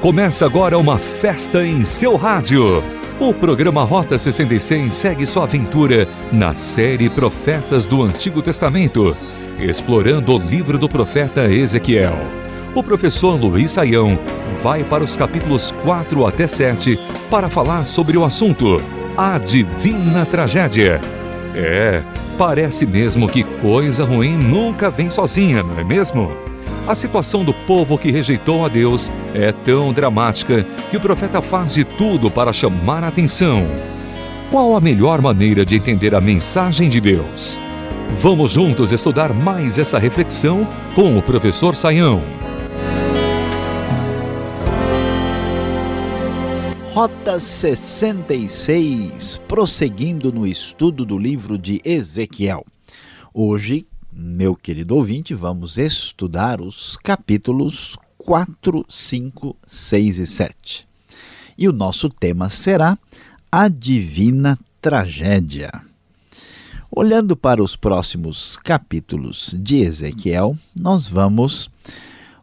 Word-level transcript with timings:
Começa 0.00 0.46
agora 0.46 0.78
uma 0.78 0.96
festa 0.96 1.66
em 1.66 1.84
seu 1.84 2.14
rádio. 2.14 2.84
O 3.18 3.34
programa 3.34 3.82
Rota 3.82 4.16
66 4.16 4.94
segue 4.94 5.26
sua 5.26 5.42
aventura 5.42 6.08
na 6.30 6.54
série 6.54 7.10
Profetas 7.10 7.84
do 7.84 8.04
Antigo 8.04 8.40
Testamento, 8.40 9.16
explorando 9.58 10.36
o 10.36 10.38
livro 10.38 10.78
do 10.78 10.88
profeta 10.88 11.50
Ezequiel. 11.50 12.16
O 12.76 12.82
professor 12.82 13.34
Luiz 13.34 13.72
Saião 13.72 14.16
vai 14.62 14.84
para 14.84 15.02
os 15.02 15.16
capítulos 15.16 15.72
4 15.82 16.24
até 16.28 16.46
7 16.46 16.96
para 17.28 17.50
falar 17.50 17.84
sobre 17.84 18.16
o 18.16 18.24
assunto 18.24 18.80
A 19.16 19.36
Divina 19.36 20.24
Tragédia. 20.24 21.00
É, 21.56 22.04
parece 22.38 22.86
mesmo 22.86 23.28
que 23.28 23.42
coisa 23.42 24.04
ruim 24.04 24.36
nunca 24.36 24.90
vem 24.90 25.10
sozinha, 25.10 25.60
não 25.64 25.76
é 25.76 25.82
mesmo? 25.82 26.32
A 26.88 26.94
situação 26.94 27.44
do 27.44 27.52
povo 27.52 27.98
que 27.98 28.10
rejeitou 28.10 28.64
a 28.64 28.68
Deus 28.68 29.12
é 29.34 29.52
tão 29.52 29.92
dramática 29.92 30.64
que 30.90 30.96
o 30.96 31.00
profeta 31.00 31.42
faz 31.42 31.74
de 31.74 31.84
tudo 31.84 32.30
para 32.30 32.50
chamar 32.50 33.04
a 33.04 33.08
atenção. 33.08 33.66
Qual 34.50 34.74
a 34.74 34.80
melhor 34.80 35.20
maneira 35.20 35.66
de 35.66 35.76
entender 35.76 36.14
a 36.14 36.20
mensagem 36.20 36.88
de 36.88 36.98
Deus? 36.98 37.58
Vamos 38.22 38.52
juntos 38.52 38.90
estudar 38.90 39.34
mais 39.34 39.76
essa 39.76 39.98
reflexão 39.98 40.66
com 40.94 41.18
o 41.18 41.22
professor 41.22 41.76
Saião. 41.76 42.22
Rota 46.94 47.38
66, 47.38 49.42
prosseguindo 49.46 50.32
no 50.32 50.46
estudo 50.46 51.04
do 51.04 51.18
livro 51.18 51.58
de 51.58 51.82
Ezequiel. 51.84 52.64
Hoje 53.34 53.86
meu 54.20 54.56
querido 54.56 54.96
ouvinte, 54.96 55.32
vamos 55.32 55.78
estudar 55.78 56.60
os 56.60 56.96
capítulos 56.96 57.96
4, 58.18 58.84
5, 58.88 59.56
6 59.64 60.18
e 60.18 60.26
7. 60.26 60.88
E 61.56 61.68
o 61.68 61.72
nosso 61.72 62.08
tema 62.08 62.50
será 62.50 62.98
a 63.50 63.68
divina 63.68 64.58
tragédia. 64.82 65.70
Olhando 66.90 67.36
para 67.36 67.62
os 67.62 67.76
próximos 67.76 68.56
capítulos 68.56 69.54
de 69.56 69.82
Ezequiel, 69.82 70.58
nós 70.76 71.06
vamos 71.06 71.70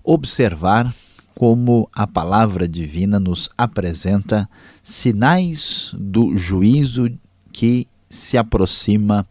observar 0.02 0.96
como 1.34 1.90
a 1.92 2.08
palavra 2.08 2.70
divina 2.70 3.20
nos 3.20 3.50
apresenta 3.58 4.50
sinais 4.81 5.94
do 5.94 6.38
juízo 6.38 7.12
que 7.52 7.86
se 8.09 8.38
aproxima 8.38 9.28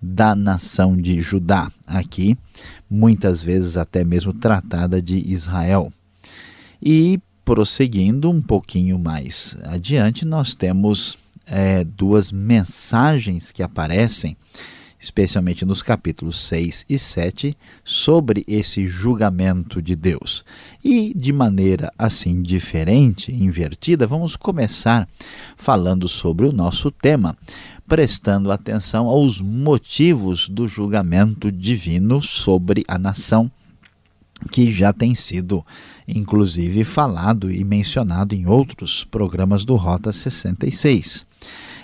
da 0.00 0.34
nação 0.34 0.96
de 0.96 1.20
Judá, 1.20 1.70
aqui 1.86 2.36
muitas 2.90 3.40
vezes 3.42 3.76
até 3.76 4.02
mesmo 4.02 4.32
tratada 4.32 5.00
de 5.00 5.16
Israel. 5.16 5.92
E 6.82 7.20
prosseguindo 7.44 8.30
um 8.30 8.40
pouquinho 8.40 8.98
mais 8.98 9.56
adiante, 9.64 10.24
nós 10.24 10.54
temos 10.54 11.18
é, 11.46 11.84
duas 11.84 12.32
mensagens 12.32 13.52
que 13.52 13.62
aparecem, 13.62 14.36
especialmente 14.98 15.64
nos 15.64 15.82
capítulos 15.82 16.38
6 16.46 16.86
e 16.88 16.98
7, 16.98 17.56
sobre 17.84 18.44
esse 18.46 18.86
julgamento 18.86 19.80
de 19.80 19.96
Deus. 19.96 20.44
E 20.84 21.12
de 21.16 21.32
maneira 21.32 21.92
assim 21.98 22.40
diferente, 22.42 23.32
invertida, 23.32 24.06
vamos 24.06 24.36
começar 24.36 25.08
falando 25.56 26.08
sobre 26.08 26.46
o 26.46 26.52
nosso 26.52 26.90
tema, 26.90 27.36
prestando 27.90 28.52
atenção 28.52 29.08
aos 29.08 29.40
motivos 29.40 30.48
do 30.48 30.68
julgamento 30.68 31.50
divino 31.50 32.22
sobre 32.22 32.84
a 32.86 32.96
nação, 32.96 33.50
que 34.52 34.72
já 34.72 34.92
tem 34.92 35.12
sido 35.16 35.66
inclusive 36.06 36.84
falado 36.84 37.50
e 37.50 37.64
mencionado 37.64 38.32
em 38.32 38.46
outros 38.46 39.02
programas 39.02 39.64
do 39.64 39.74
Rota 39.74 40.12
66. 40.12 41.26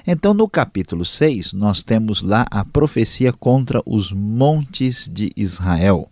Então, 0.07 0.33
no 0.33 0.49
capítulo 0.49 1.05
6, 1.05 1.53
nós 1.55 1.83
temos 1.83 2.23
lá 2.23 2.47
a 2.53 2.65
profecia 2.65 3.33
contra 3.33 3.83
os 3.85 4.13
montes 4.13 5.11
de 5.13 5.33
Israel. 5.37 6.09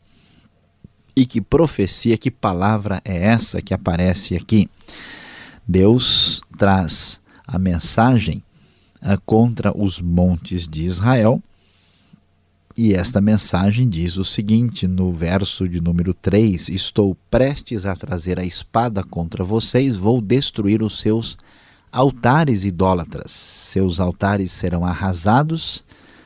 E 1.15 1.25
que 1.25 1.41
profecia, 1.41 2.19
que 2.19 2.33
palavra 2.33 3.01
é 3.05 3.27
essa 3.27 3.63
que 3.63 3.73
aparece 3.73 4.35
aqui? 4.35 4.69
Deus 5.69 6.43
traz 6.59 7.21
a 7.47 7.61
mensagem 7.61 8.43
contra 9.25 9.77
os 9.77 10.01
montes 10.01 10.67
de 10.67 10.85
Israel. 10.85 11.43
E 12.77 12.93
esta 12.93 13.21
mensagem 13.21 13.89
diz 13.89 14.17
o 14.17 14.25
seguinte, 14.25 14.89
no 14.89 15.13
verso 15.13 15.69
de 15.69 15.81
número 15.81 16.13
3: 16.13 16.71
Estou 16.71 17.17
prestes 17.31 17.87
a 17.87 17.95
trazer 17.95 18.39
a 18.41 18.45
espada 18.45 19.05
contra 19.05 19.45
vocês, 19.45 19.95
vou 19.95 20.21
destruir 20.21 20.83
os 20.83 20.99
seus 20.99 21.39
altares 21.93 22.65
idólatras. 22.65 23.31
Seus 23.31 24.01
altares 24.01 24.51
serão 24.51 24.85
arrasados, 24.85 25.85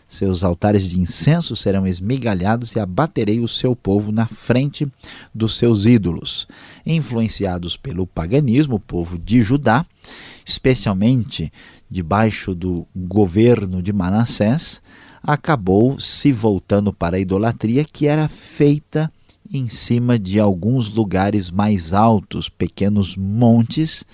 seus 0.08 0.42
altares 0.42 0.88
de 0.88 0.98
incenso 0.98 1.54
serão 1.54 1.86
esmigalhados 1.86 2.74
e 2.74 2.80
abaterei 2.80 3.40
o 3.40 3.48
seu 3.48 3.76
povo 3.76 4.10
na 4.10 4.26
frente 4.26 4.88
dos 5.34 5.58
seus 5.58 5.84
ídolos. 5.84 6.48
Influenciados 6.86 7.76
pelo 7.76 8.06
paganismo, 8.06 8.76
o 8.76 8.80
povo 8.80 9.18
de 9.18 9.42
Judá, 9.42 9.84
especialmente 10.46 11.52
debaixo 11.90 12.54
do 12.54 12.86
governo 12.94 13.82
de 13.82 13.92
Manassés, 13.92 14.80
acabou 15.22 15.98
se 15.98 16.32
voltando 16.32 16.92
para 16.92 17.16
a 17.16 17.20
idolatria 17.20 17.84
que 17.84 18.06
era 18.06 18.28
feita 18.28 19.12
em 19.52 19.66
cima 19.66 20.18
de 20.18 20.38
alguns 20.38 20.94
lugares 20.94 21.50
mais 21.50 21.92
altos, 21.92 22.48
pequenos 22.48 23.16
montes, 23.16 24.04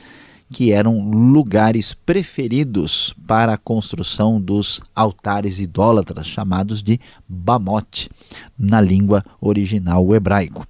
que 0.50 0.70
eram 0.70 1.10
lugares 1.10 1.94
preferidos 1.94 3.14
para 3.26 3.54
a 3.54 3.58
construção 3.58 4.40
dos 4.40 4.80
altares 4.94 5.58
idólatras, 5.58 6.26
chamados 6.28 6.82
de 6.82 7.00
Bamote, 7.28 8.08
na 8.56 8.80
língua 8.80 9.24
original 9.40 10.14
hebraico. 10.14 10.66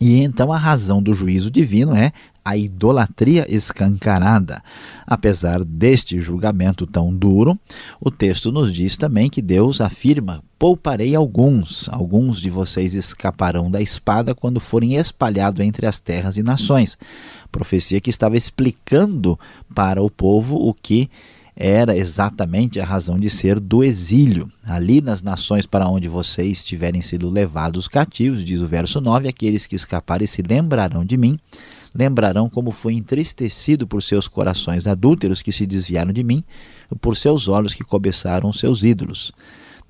E 0.00 0.22
então 0.22 0.52
a 0.52 0.56
razão 0.56 1.02
do 1.02 1.12
juízo 1.12 1.50
divino 1.50 1.94
é 1.94 2.12
a 2.48 2.56
idolatria 2.56 3.44
escancarada. 3.46 4.62
Apesar 5.06 5.62
deste 5.62 6.18
julgamento 6.18 6.86
tão 6.86 7.14
duro, 7.14 7.58
o 8.00 8.10
texto 8.10 8.50
nos 8.50 8.72
diz 8.72 8.96
também 8.96 9.28
que 9.28 9.42
Deus 9.42 9.82
afirma: 9.82 10.42
Pouparei 10.58 11.14
alguns, 11.14 11.90
alguns 11.90 12.40
de 12.40 12.48
vocês 12.48 12.94
escaparão 12.94 13.70
da 13.70 13.82
espada 13.82 14.34
quando 14.34 14.60
forem 14.60 14.94
espalhados 14.94 15.60
entre 15.60 15.86
as 15.86 16.00
terras 16.00 16.38
e 16.38 16.42
nações. 16.42 16.96
Profecia 17.52 18.00
que 18.00 18.10
estava 18.10 18.36
explicando 18.36 19.38
para 19.74 20.02
o 20.02 20.10
povo 20.10 20.56
o 20.56 20.72
que 20.72 21.10
era 21.54 21.96
exatamente 21.96 22.80
a 22.80 22.84
razão 22.84 23.18
de 23.18 23.28
ser 23.28 23.60
do 23.60 23.84
exílio. 23.84 24.50
Ali 24.64 25.02
nas 25.02 25.22
nações 25.22 25.66
para 25.66 25.88
onde 25.88 26.08
vocês 26.08 26.64
tiverem 26.64 27.02
sido 27.02 27.28
levados 27.28 27.88
cativos, 27.88 28.44
diz 28.44 28.60
o 28.62 28.66
verso 28.66 29.00
9, 29.00 29.28
aqueles 29.28 29.66
que 29.66 29.74
escaparem 29.76 30.26
se 30.26 30.40
lembrarão 30.40 31.04
de 31.04 31.16
mim 31.16 31.38
lembrarão 31.98 32.48
como 32.48 32.70
fui 32.70 32.94
entristecido 32.94 33.84
por 33.84 34.04
seus 34.04 34.28
corações 34.28 34.86
adúlteros 34.86 35.42
que 35.42 35.50
se 35.50 35.66
desviaram 35.66 36.12
de 36.12 36.22
mim, 36.22 36.44
por 37.00 37.16
seus 37.16 37.48
olhos 37.48 37.74
que 37.74 37.82
cobiçaram 37.82 38.52
seus 38.52 38.84
ídolos. 38.84 39.32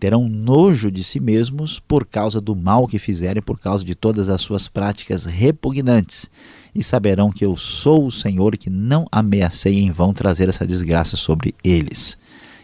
Terão 0.00 0.26
nojo 0.26 0.90
de 0.90 1.04
si 1.04 1.20
mesmos 1.20 1.78
por 1.78 2.06
causa 2.06 2.40
do 2.40 2.56
mal 2.56 2.86
que 2.86 2.98
fizerem, 2.98 3.42
por 3.42 3.58
causa 3.58 3.84
de 3.84 3.94
todas 3.94 4.30
as 4.30 4.40
suas 4.40 4.68
práticas 4.68 5.26
repugnantes, 5.26 6.30
e 6.74 6.82
saberão 6.82 7.30
que 7.30 7.44
eu 7.44 7.56
sou 7.58 8.06
o 8.06 8.10
Senhor 8.10 8.56
que 8.56 8.70
não 8.70 9.06
ameacei 9.12 9.80
em 9.80 9.90
vão 9.90 10.14
trazer 10.14 10.48
essa 10.48 10.66
desgraça 10.66 11.16
sobre 11.16 11.54
eles. 11.62 12.16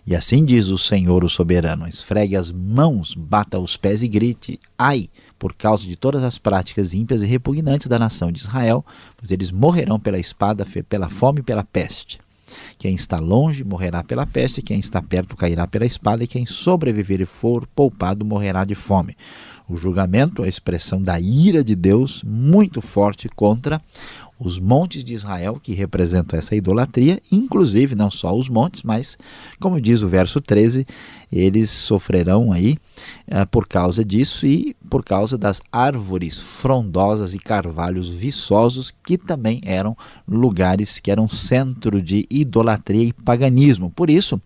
E 0.07 0.15
assim 0.15 0.45
diz 0.45 0.69
o 0.69 0.79
Senhor, 0.79 1.25
o 1.25 1.29
soberano: 1.29 1.89
esfregue 1.89 2.37
as 2.37 2.53
mãos, 2.53 3.15
bata 3.15 3.59
os 3.59 3.77
pés 3.77 4.03
e 4.03 4.09
grite: 4.09 4.59
Ai! 4.79 5.09
Por 5.39 5.55
causa 5.55 5.87
de 5.87 5.97
todas 5.97 6.23
as 6.23 6.39
práticas 6.39 6.95
ímpias 6.95 7.23
e 7.23 7.27
repugnantes 7.27 7.89
da 7.89 7.99
nação 7.99 8.31
de 8.31 8.41
Israel, 8.41 8.85
pois 9.17 9.31
eles 9.31 9.51
morrerão 9.51 9.99
pela 9.99 10.19
espada, 10.19 10.67
pela 10.89 11.09
fome 11.09 11.41
e 11.41 11.43
pela 11.43 11.65
peste. 11.65 12.19
Quem 12.79 12.95
está 12.95 13.19
longe 13.19 13.65
morrerá 13.65 14.03
pela 14.03 14.27
peste, 14.27 14.63
quem 14.63 14.79
está 14.79 15.03
perto 15.03 15.37
cairá 15.37 15.67
pela 15.67 15.87
espada, 15.87 16.25
e 16.25 16.27
quem 16.27 16.47
sobreviver 16.47 17.21
e 17.21 17.27
for 17.27 17.67
poupado 17.67 18.25
morrerá 18.25 18.65
de 18.65 18.75
fome. 18.75 19.17
O 19.69 19.77
julgamento, 19.77 20.43
a 20.43 20.49
expressão 20.49 21.03
da 21.03 21.19
ira 21.19 21.65
de 21.65 21.75
Deus 21.75 22.23
muito 22.23 22.83
forte 22.83 23.29
contra 23.29 23.81
os 24.45 24.61
montes 24.61 25.03
de 25.03 25.15
Israel, 25.15 25.59
que 25.61 25.73
representam 25.73 26.39
essa 26.39 26.55
idolatria, 26.55 27.21
inclusive 27.33 27.95
não 27.95 28.11
só 28.11 28.37
os 28.37 28.49
montes, 28.49 28.83
mas, 28.83 29.17
como 29.59 29.81
diz 29.81 30.03
o 30.03 30.09
verso 30.09 30.41
13, 30.41 30.87
eles 31.33 31.71
sofrerão 31.71 32.53
aí 32.53 32.77
uh, 33.29 33.47
por 33.51 33.67
causa 33.67 34.05
disso 34.05 34.47
e 34.47 34.77
por 34.89 35.03
causa 35.03 35.37
das 35.37 35.61
árvores 35.73 36.41
frondosas 36.41 37.35
e 37.35 37.39
carvalhos 37.39 38.09
viçosos, 38.09 38.93
que 39.05 39.17
também 39.19 39.61
eram 39.65 39.97
lugares 40.29 41.01
que 41.01 41.11
eram 41.11 41.29
centro 41.29 42.01
de 42.01 42.27
idolatria 42.31 43.05
e 43.05 43.13
paganismo. 43.13 43.91
Por 43.91 44.11
isso, 44.11 44.41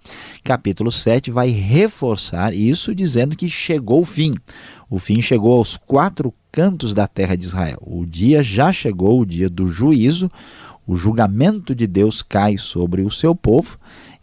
capítulo 0.45 0.93
7 0.93 1.31
vai 1.31 1.51
reforçar 1.51 2.55
isso, 2.55 2.95
dizendo 2.95 3.37
que 3.37 3.51
chegou 3.51 4.01
o 4.01 4.07
fim. 4.07 4.35
O 4.89 4.99
fim 4.99 5.21
chegou 5.21 5.59
aos 5.59 5.77
quatro 5.77 6.33
cantos 6.51 6.95
da 6.95 7.07
terra 7.07 7.37
de 7.37 7.45
Israel. 7.45 7.79
O 7.81 8.05
dia 8.05 8.43
já 8.43 8.73
chegou, 8.73 9.21
o 9.21 9.27
dia 9.27 9.49
do 9.49 9.69
juízo, 9.69 10.31
o 10.87 10.97
julgamento 10.97 11.75
de 11.75 11.87
Deus 11.87 12.23
cai 12.23 12.57
sobre 12.57 13.03
o 13.03 13.11
seu 13.11 13.35
povo 13.35 13.79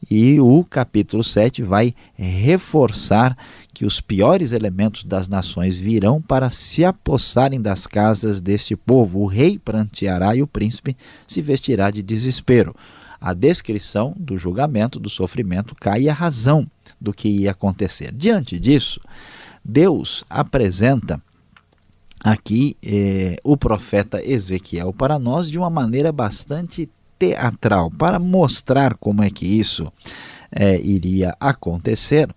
e 0.09 0.39
o 0.39 0.63
capítulo 0.63 1.23
7 1.23 1.63
vai 1.63 1.93
reforçar 2.15 3.37
que 3.73 3.85
os 3.85 3.99
piores 3.99 4.51
elementos 4.51 5.03
das 5.03 5.27
nações 5.27 5.75
virão 5.75 6.21
para 6.21 6.49
se 6.49 6.85
apossarem 6.85 7.61
das 7.61 7.87
casas 7.87 8.39
deste 8.39 8.75
povo. 8.75 9.19
O 9.19 9.25
rei 9.25 9.57
pranteará 9.57 10.35
e 10.35 10.41
o 10.41 10.47
príncipe 10.47 10.95
se 11.27 11.41
vestirá 11.41 11.89
de 11.89 12.01
desespero. 12.01 12.75
A 13.19 13.33
descrição 13.33 14.13
do 14.17 14.37
julgamento, 14.37 14.99
do 14.99 15.09
sofrimento, 15.09 15.73
cai 15.75 16.07
a 16.07 16.13
razão 16.13 16.67
do 17.01 17.13
que 17.13 17.27
ia 17.27 17.51
acontecer. 17.51 18.11
Diante 18.11 18.59
disso, 18.59 18.99
Deus 19.63 20.23
apresenta 20.29 21.21
aqui 22.25 22.75
eh, 22.83 23.37
o 23.43 23.55
profeta 23.55 24.19
Ezequiel 24.23 24.91
para 24.91 25.19
nós 25.19 25.49
de 25.49 25.59
uma 25.59 25.69
maneira 25.69 26.11
bastante 26.11 26.89
teatral, 27.19 27.91
para 27.91 28.17
mostrar 28.17 28.95
como 28.95 29.21
é 29.21 29.29
que 29.29 29.45
isso 29.45 29.93
eh, 30.51 30.81
iria 30.81 31.35
acontecer. 31.39 32.27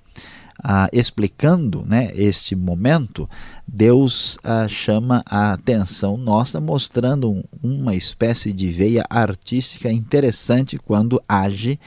Ah, 0.60 0.88
explicando 0.92 1.84
né, 1.86 2.10
este 2.16 2.56
momento, 2.56 3.30
Deus 3.66 4.38
ah, 4.42 4.66
chama 4.68 5.22
a 5.24 5.52
atenção 5.52 6.16
nossa, 6.16 6.60
mostrando 6.60 7.44
uma 7.62 7.94
espécie 7.94 8.52
de 8.52 8.66
veia 8.66 9.04
artística 9.08 9.90
interessante 9.90 10.76
quando 10.76 11.22
age 11.28 11.78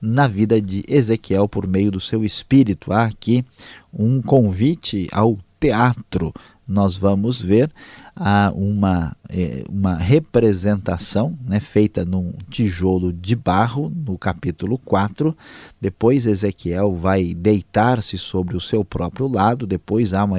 na 0.00 0.28
vida 0.28 0.60
de 0.60 0.84
Ezequiel 0.86 1.48
por 1.48 1.66
meio 1.66 1.90
do 1.90 2.00
seu 2.00 2.22
espírito. 2.22 2.92
Há 2.92 3.04
aqui 3.04 3.44
um 3.92 4.20
convite 4.20 5.08
ao 5.10 5.38
teatro. 5.58 6.32
Nós 6.68 6.98
vamos 6.98 7.40
ver 7.40 7.72
ah, 8.14 8.52
uma, 8.54 9.16
eh, 9.30 9.64
uma 9.70 9.94
representação 9.94 11.38
né, 11.46 11.60
feita 11.60 12.04
num 12.04 12.34
tijolo 12.50 13.10
de 13.10 13.34
barro, 13.34 13.90
no 13.90 14.18
capítulo 14.18 14.76
4. 14.76 15.34
Depois 15.80 16.26
Ezequiel 16.26 16.94
vai 16.94 17.32
deitar-se 17.32 18.18
sobre 18.18 18.54
o 18.54 18.60
seu 18.60 18.84
próprio 18.84 19.26
lado. 19.26 19.66
Depois 19.66 20.12
há 20.12 20.24
uma, 20.24 20.38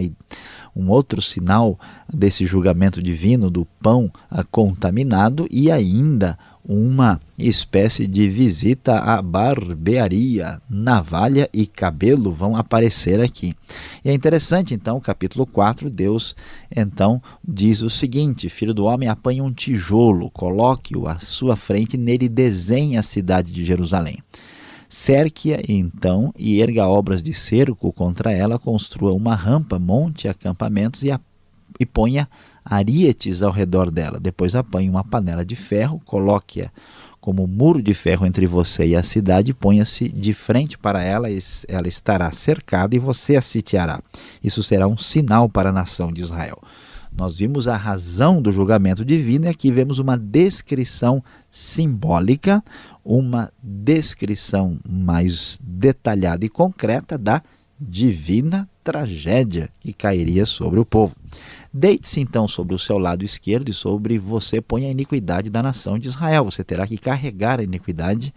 um 0.75 0.89
outro 0.89 1.19
sinal 1.19 1.79
desse 2.13 2.45
julgamento 2.45 3.01
divino 3.01 3.49
do 3.49 3.65
pão 3.81 4.11
ah, 4.29 4.43
contaminado 4.43 5.47
e 5.49 5.71
ainda 5.71 6.37
uma 6.63 7.19
espécie 7.37 8.05
de 8.05 8.27
visita 8.27 8.99
à 8.99 9.21
barbearia. 9.21 10.61
Navalha 10.69 11.49
e 11.53 11.65
cabelo 11.65 12.31
vão 12.31 12.55
aparecer 12.55 13.19
aqui. 13.19 13.55
E 14.03 14.09
é 14.09 14.13
interessante, 14.13 14.73
então, 14.73 14.97
o 14.97 15.01
capítulo 15.01 15.45
4, 15.45 15.89
Deus 15.89 16.35
então 16.75 17.21
diz 17.47 17.81
o 17.81 17.89
seguinte: 17.89 18.49
Filho 18.49 18.73
do 18.73 18.85
homem, 18.85 19.09
apanhe 19.09 19.41
um 19.41 19.51
tijolo, 19.51 20.29
coloque-o 20.29 21.07
à 21.07 21.19
sua 21.19 21.55
frente, 21.55 21.95
e 21.95 21.97
nele 21.97 22.29
desenhe 22.29 22.97
a 22.97 23.03
cidade 23.03 23.51
de 23.51 23.63
Jerusalém. 23.63 24.19
Cerque-a 24.89 25.61
então 25.67 26.33
e 26.35 26.59
erga 26.59 26.87
obras 26.87 27.21
de 27.21 27.33
cerco 27.33 27.93
contra 27.93 28.31
ela, 28.31 28.57
construa 28.57 29.13
uma 29.13 29.35
rampa, 29.35 29.77
monte 29.77 30.27
acampamentos 30.27 31.03
e, 31.03 31.11
a, 31.11 31.19
e 31.79 31.85
ponha 31.85 32.27
arietes 32.69 33.41
ao 33.41 33.51
redor 33.51 33.89
dela. 33.89 34.19
Depois 34.19 34.55
apanhe 34.55 34.89
uma 34.89 35.03
panela 35.03 35.43
de 35.43 35.55
ferro, 35.55 35.99
coloque-a 36.05 36.69
como 37.19 37.45
muro 37.45 37.81
de 37.81 37.93
ferro 37.93 38.25
entre 38.25 38.47
você 38.47 38.87
e 38.87 38.95
a 38.95 39.03
cidade, 39.03 39.53
ponha-se 39.53 40.07
de 40.07 40.31
frente 40.33 40.77
para 40.77 41.03
ela, 41.03 41.27
ela 41.67 41.87
estará 41.87 42.31
cercada 42.31 42.95
e 42.95 42.99
você 42.99 43.35
a 43.35 43.41
sitiará. 43.41 44.01
Isso 44.43 44.63
será 44.63 44.87
um 44.87 44.95
sinal 44.95 45.49
para 45.49 45.69
a 45.69 45.73
nação 45.73 46.13
de 46.13 46.21
Israel. 46.21 46.61
Nós 47.11 47.37
vimos 47.37 47.67
a 47.67 47.75
razão 47.75 48.41
do 48.41 48.51
julgamento 48.51 49.03
divino 49.03 49.45
e 49.45 49.49
aqui 49.49 49.71
vemos 49.71 49.99
uma 49.99 50.17
descrição 50.17 51.21
simbólica, 51.51 52.63
uma 53.03 53.51
descrição 53.61 54.77
mais 54.87 55.59
detalhada 55.61 56.45
e 56.45 56.49
concreta 56.49 57.17
da 57.17 57.41
divina 57.79 58.69
tragédia 58.83 59.69
que 59.79 59.91
cairia 59.91 60.45
sobre 60.45 60.79
o 60.79 60.85
povo. 60.85 61.15
Deite-se 61.71 62.19
então 62.19 62.47
sobre 62.47 62.73
o 62.73 62.79
seu 62.79 62.97
lado 62.97 63.23
esquerdo 63.23 63.69
e 63.69 63.73
sobre 63.73 64.17
você 64.17 64.59
põe 64.59 64.85
a 64.85 64.91
iniquidade 64.91 65.49
da 65.49 65.61
nação 65.61 65.99
de 65.99 66.07
Israel. 66.07 66.45
Você 66.45 66.63
terá 66.63 66.87
que 66.87 66.97
carregar 66.97 67.59
a 67.59 67.63
iniquidade 67.63 68.33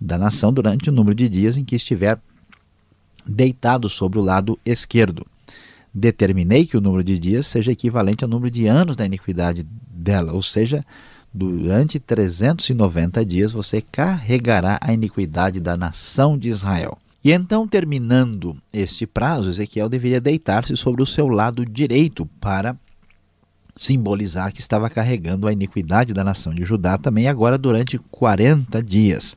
da 0.00 0.16
nação 0.16 0.52
durante 0.52 0.88
o 0.88 0.92
número 0.92 1.14
de 1.14 1.28
dias 1.28 1.56
em 1.56 1.64
que 1.64 1.76
estiver 1.76 2.18
deitado 3.26 3.88
sobre 3.88 4.18
o 4.18 4.22
lado 4.22 4.58
esquerdo. 4.64 5.26
Determinei 5.92 6.64
que 6.64 6.76
o 6.76 6.80
número 6.80 7.04
de 7.04 7.18
dias 7.18 7.46
seja 7.46 7.72
equivalente 7.72 8.24
ao 8.24 8.30
número 8.30 8.50
de 8.50 8.66
anos 8.66 8.96
da 8.96 9.04
iniquidade 9.04 9.62
dela, 9.62 10.32
ou 10.32 10.42
seja, 10.42 10.84
durante 11.32 12.00
390 12.00 13.24
dias 13.26 13.52
você 13.52 13.82
carregará 13.82 14.78
a 14.80 14.94
iniquidade 14.94 15.60
da 15.60 15.76
nação 15.76 16.38
de 16.38 16.48
Israel. 16.48 16.98
E 17.24 17.30
então, 17.30 17.68
terminando 17.68 18.56
este 18.72 19.06
prazo, 19.06 19.50
Ezequiel 19.50 19.88
deveria 19.88 20.20
deitar-se 20.20 20.76
sobre 20.76 21.02
o 21.02 21.06
seu 21.06 21.28
lado 21.28 21.64
direito 21.64 22.26
para 22.40 22.76
simbolizar 23.76 24.52
que 24.52 24.60
estava 24.60 24.90
carregando 24.90 25.46
a 25.46 25.52
iniquidade 25.52 26.12
da 26.12 26.24
nação 26.24 26.52
de 26.52 26.64
Judá 26.64 26.98
também 26.98 27.28
agora 27.28 27.56
durante 27.56 27.96
40 27.96 28.82
dias. 28.82 29.36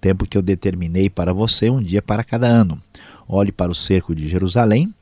Tempo 0.00 0.26
que 0.26 0.36
eu 0.36 0.42
determinei 0.42 1.08
para 1.10 1.32
você, 1.32 1.70
um 1.70 1.82
dia 1.82 2.02
para 2.02 2.24
cada 2.24 2.46
ano. 2.46 2.80
Olhe 3.28 3.52
para 3.52 3.70
o 3.70 3.74
cerco 3.74 4.14
de 4.14 4.26
Jerusalém 4.26 4.92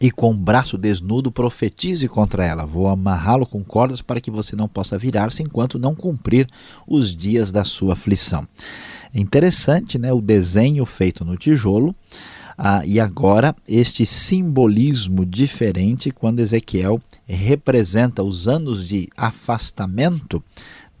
e 0.00 0.10
com 0.10 0.30
o 0.30 0.36
braço 0.36 0.78
desnudo 0.78 1.30
profetize 1.32 2.08
contra 2.08 2.44
ela. 2.44 2.64
Vou 2.64 2.88
amarrá-lo 2.88 3.44
com 3.44 3.62
cordas 3.64 4.00
para 4.00 4.20
que 4.20 4.30
você 4.30 4.54
não 4.54 4.68
possa 4.68 4.96
virar-se 4.96 5.42
enquanto 5.42 5.78
não 5.78 5.94
cumprir 5.94 6.48
os 6.86 7.14
dias 7.14 7.50
da 7.50 7.64
sua 7.64 7.94
aflição. 7.94 8.46
É 9.14 9.20
interessante 9.20 9.98
né, 9.98 10.12
o 10.12 10.20
desenho 10.20 10.84
feito 10.84 11.24
no 11.24 11.36
tijolo. 11.36 11.94
Ah, 12.56 12.82
e 12.84 12.98
agora, 12.98 13.54
este 13.68 14.04
simbolismo 14.04 15.24
diferente 15.24 16.10
quando 16.10 16.40
Ezequiel 16.40 17.00
representa 17.26 18.22
os 18.22 18.48
anos 18.48 18.86
de 18.86 19.08
afastamento 19.16 20.42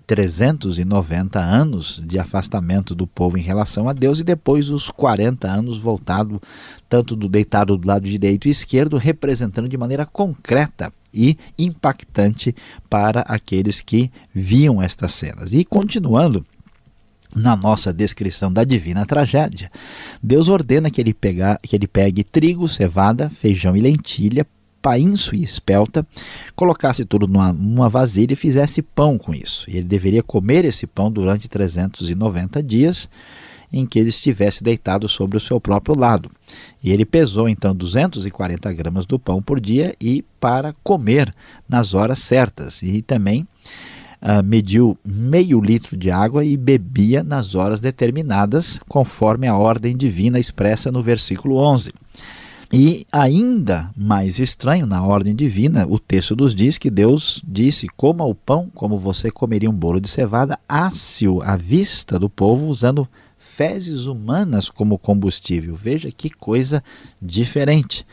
390 0.08 1.38
anos 1.38 2.02
de 2.02 2.18
afastamento 2.18 2.94
do 2.94 3.06
povo 3.06 3.36
em 3.36 3.42
relação 3.42 3.90
a 3.90 3.92
Deus 3.92 4.20
e 4.20 4.24
depois 4.24 4.70
os 4.70 4.88
40 4.88 5.46
anos 5.46 5.76
voltado 5.76 6.40
tanto 6.88 7.14
do 7.14 7.28
deitado 7.28 7.76
do 7.76 7.86
lado 7.86 8.08
direito 8.08 8.48
e 8.48 8.50
esquerdo, 8.50 8.96
representando 8.96 9.68
de 9.68 9.76
maneira 9.76 10.06
concreta 10.06 10.90
e 11.12 11.36
impactante 11.58 12.56
para 12.88 13.20
aqueles 13.22 13.82
que 13.82 14.10
viam 14.32 14.80
estas 14.82 15.12
cenas. 15.12 15.52
E 15.52 15.62
continuando, 15.62 16.42
na 17.34 17.56
nossa 17.56 17.92
descrição 17.92 18.52
da 18.52 18.64
divina 18.64 19.06
tragédia, 19.06 19.70
Deus 20.22 20.48
ordena 20.48 20.90
que 20.90 21.00
ele, 21.00 21.12
pegar, 21.12 21.58
que 21.62 21.76
ele 21.76 21.86
pegue 21.86 22.24
trigo, 22.24 22.68
cevada, 22.68 23.28
feijão 23.28 23.76
e 23.76 23.80
lentilha, 23.80 24.46
painço 24.80 25.34
e 25.34 25.42
espelta, 25.42 26.06
colocasse 26.54 27.04
tudo 27.04 27.26
numa, 27.26 27.52
numa 27.52 27.88
vasilha 27.88 28.32
e 28.32 28.36
fizesse 28.36 28.80
pão 28.80 29.18
com 29.18 29.34
isso. 29.34 29.68
E 29.68 29.76
ele 29.76 29.86
deveria 29.86 30.22
comer 30.22 30.64
esse 30.64 30.86
pão 30.86 31.10
durante 31.10 31.48
390 31.48 32.62
dias, 32.62 33.08
em 33.70 33.84
que 33.84 33.98
ele 33.98 34.08
estivesse 34.08 34.64
deitado 34.64 35.08
sobre 35.08 35.36
o 35.36 35.40
seu 35.40 35.60
próprio 35.60 35.94
lado. 35.94 36.30
E 36.82 36.90
ele 36.90 37.04
pesou 37.04 37.48
então 37.48 37.74
240 37.74 38.72
gramas 38.72 39.04
do 39.04 39.18
pão 39.18 39.42
por 39.42 39.60
dia 39.60 39.94
e 40.00 40.24
para 40.40 40.74
comer 40.82 41.34
nas 41.68 41.92
horas 41.92 42.20
certas. 42.20 42.82
E 42.82 43.02
também 43.02 43.46
uh, 44.22 44.42
mediu 44.44 44.96
meio 45.04 45.60
litro 45.60 45.96
de 45.96 46.10
água 46.10 46.44
e 46.44 46.56
bebia 46.56 47.22
nas 47.22 47.54
horas 47.54 47.80
determinadas, 47.80 48.80
conforme 48.88 49.46
a 49.46 49.56
ordem 49.56 49.96
divina 49.96 50.38
expressa 50.38 50.90
no 50.90 51.02
versículo 51.02 51.56
11. 51.56 51.92
E 52.72 53.06
ainda 53.10 53.90
mais 53.96 54.38
estranho, 54.38 54.84
na 54.84 55.02
ordem 55.02 55.34
divina, 55.34 55.86
o 55.88 55.98
texto 55.98 56.36
nos 56.36 56.54
diz 56.54 56.76
que 56.76 56.90
Deus 56.90 57.42
disse: 57.46 57.88
coma 57.96 58.24
o 58.24 58.34
pão 58.34 58.70
como 58.74 58.98
você 58.98 59.30
comeria 59.30 59.70
um 59.70 59.74
bolo 59.74 59.98
de 60.00 60.08
cevada, 60.08 60.58
ácil 60.68 61.40
à 61.42 61.56
vista 61.56 62.18
do 62.18 62.28
povo, 62.28 62.66
usando 62.66 63.08
fezes 63.38 64.04
humanas 64.04 64.68
como 64.68 64.98
combustível. 64.98 65.74
Veja 65.74 66.12
que 66.12 66.28
coisa 66.28 66.84
diferente. 67.22 68.04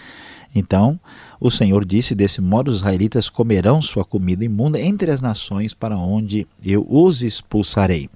Então, 0.56 0.98
o 1.40 1.52
Senhor 1.52 1.84
disse: 1.84 2.16
Desse 2.16 2.40
modo 2.40 2.72
os 2.72 2.78
israelitas 2.78 3.30
comerão 3.30 3.82
sua 3.82 4.06
comida 4.06 4.46
imunda 4.46 4.80
entre 4.80 5.12
as 5.12 5.22
nações 5.22 5.74
para 5.74 5.98
onde 5.98 6.48
eu 6.64 6.88
os 6.90 7.22
expulsarei. 7.22 8.10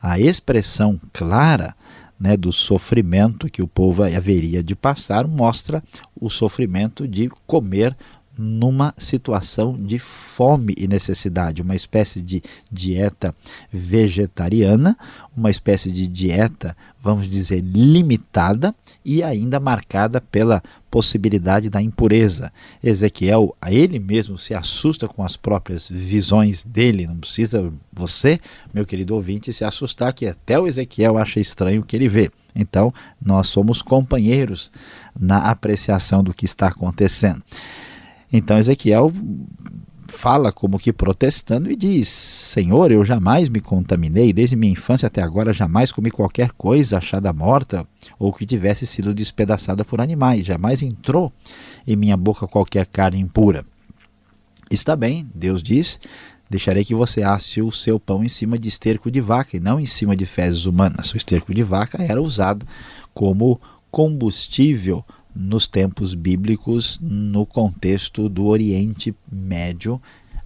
A 0.00 0.18
expressão 0.18 0.98
clara 1.12 1.74
né, 2.18 2.36
do 2.36 2.52
sofrimento 2.52 3.50
que 3.50 3.62
o 3.62 3.66
povo 3.66 4.02
haveria 4.04 4.62
de 4.62 4.76
passar 4.76 5.26
mostra 5.26 5.82
o 6.18 6.30
sofrimento 6.30 7.08
de 7.08 7.30
comer 7.46 7.96
numa 8.38 8.94
situação 8.96 9.74
de 9.74 9.98
fome 9.98 10.74
e 10.76 10.88
necessidade, 10.88 11.62
uma 11.62 11.74
espécie 11.74 12.22
de 12.22 12.42
dieta 12.70 13.34
vegetariana, 13.70 14.96
uma 15.36 15.50
espécie 15.50 15.92
de 15.92 16.06
dieta, 16.06 16.76
vamos 17.02 17.28
dizer, 17.28 17.60
limitada 17.60 18.74
e 19.04 19.22
ainda 19.22 19.60
marcada 19.60 20.20
pela 20.20 20.62
possibilidade 20.90 21.68
da 21.68 21.80
impureza. 21.82 22.52
Ezequiel, 22.82 23.54
a 23.60 23.72
ele 23.72 23.98
mesmo 23.98 24.38
se 24.38 24.54
assusta 24.54 25.06
com 25.06 25.22
as 25.22 25.36
próprias 25.36 25.88
visões 25.88 26.64
dele, 26.64 27.06
não 27.06 27.16
precisa 27.16 27.72
você, 27.92 28.40
meu 28.72 28.86
querido 28.86 29.14
ouvinte, 29.14 29.52
se 29.52 29.64
assustar 29.64 30.12
que 30.12 30.26
até 30.26 30.58
o 30.58 30.66
Ezequiel 30.66 31.18
acha 31.18 31.40
estranho 31.40 31.82
o 31.82 31.84
que 31.84 31.96
ele 31.96 32.08
vê. 32.08 32.30
Então, 32.54 32.92
nós 33.20 33.48
somos 33.48 33.82
companheiros 33.82 34.72
na 35.18 35.38
apreciação 35.50 36.22
do 36.22 36.34
que 36.34 36.44
está 36.44 36.68
acontecendo. 36.68 37.42
Então 38.32 38.58
Ezequiel 38.58 39.12
fala 40.10 40.52
como 40.52 40.78
que 40.78 40.92
protestando 40.92 41.70
e 41.70 41.76
diz: 41.76 42.08
Senhor, 42.08 42.90
eu 42.90 43.04
jamais 43.04 43.48
me 43.48 43.60
contaminei, 43.60 44.32
desde 44.32 44.56
minha 44.56 44.72
infância 44.72 45.06
até 45.06 45.22
agora 45.22 45.52
jamais 45.52 45.92
comi 45.92 46.10
qualquer 46.10 46.52
coisa 46.52 46.98
achada 46.98 47.32
morta 47.32 47.86
ou 48.18 48.32
que 48.32 48.44
tivesse 48.44 48.86
sido 48.86 49.14
despedaçada 49.14 49.84
por 49.84 50.00
animais, 50.00 50.44
jamais 50.44 50.82
entrou 50.82 51.32
em 51.86 51.96
minha 51.96 52.16
boca 52.16 52.46
qualquer 52.46 52.86
carne 52.86 53.20
impura. 53.20 53.64
Está 54.70 54.94
bem, 54.94 55.28
Deus 55.34 55.62
diz: 55.62 55.98
Deixarei 56.48 56.84
que 56.84 56.94
você 56.94 57.22
asse 57.22 57.62
o 57.62 57.70
seu 57.70 57.98
pão 57.98 58.24
em 58.24 58.28
cima 58.28 58.58
de 58.58 58.68
esterco 58.68 59.10
de 59.10 59.20
vaca 59.20 59.56
e 59.56 59.60
não 59.60 59.78
em 59.80 59.86
cima 59.86 60.16
de 60.16 60.26
fezes 60.26 60.66
humanas. 60.66 61.12
O 61.12 61.16
esterco 61.16 61.54
de 61.54 61.62
vaca 61.62 62.02
era 62.02 62.20
usado 62.20 62.66
como 63.14 63.60
combustível 63.90 65.04
nos 65.34 65.66
tempos 65.66 66.14
bíblicos, 66.14 66.98
no 67.02 67.46
contexto 67.46 68.28
do 68.28 68.46
Oriente 68.46 69.14
Médio, 69.30 70.00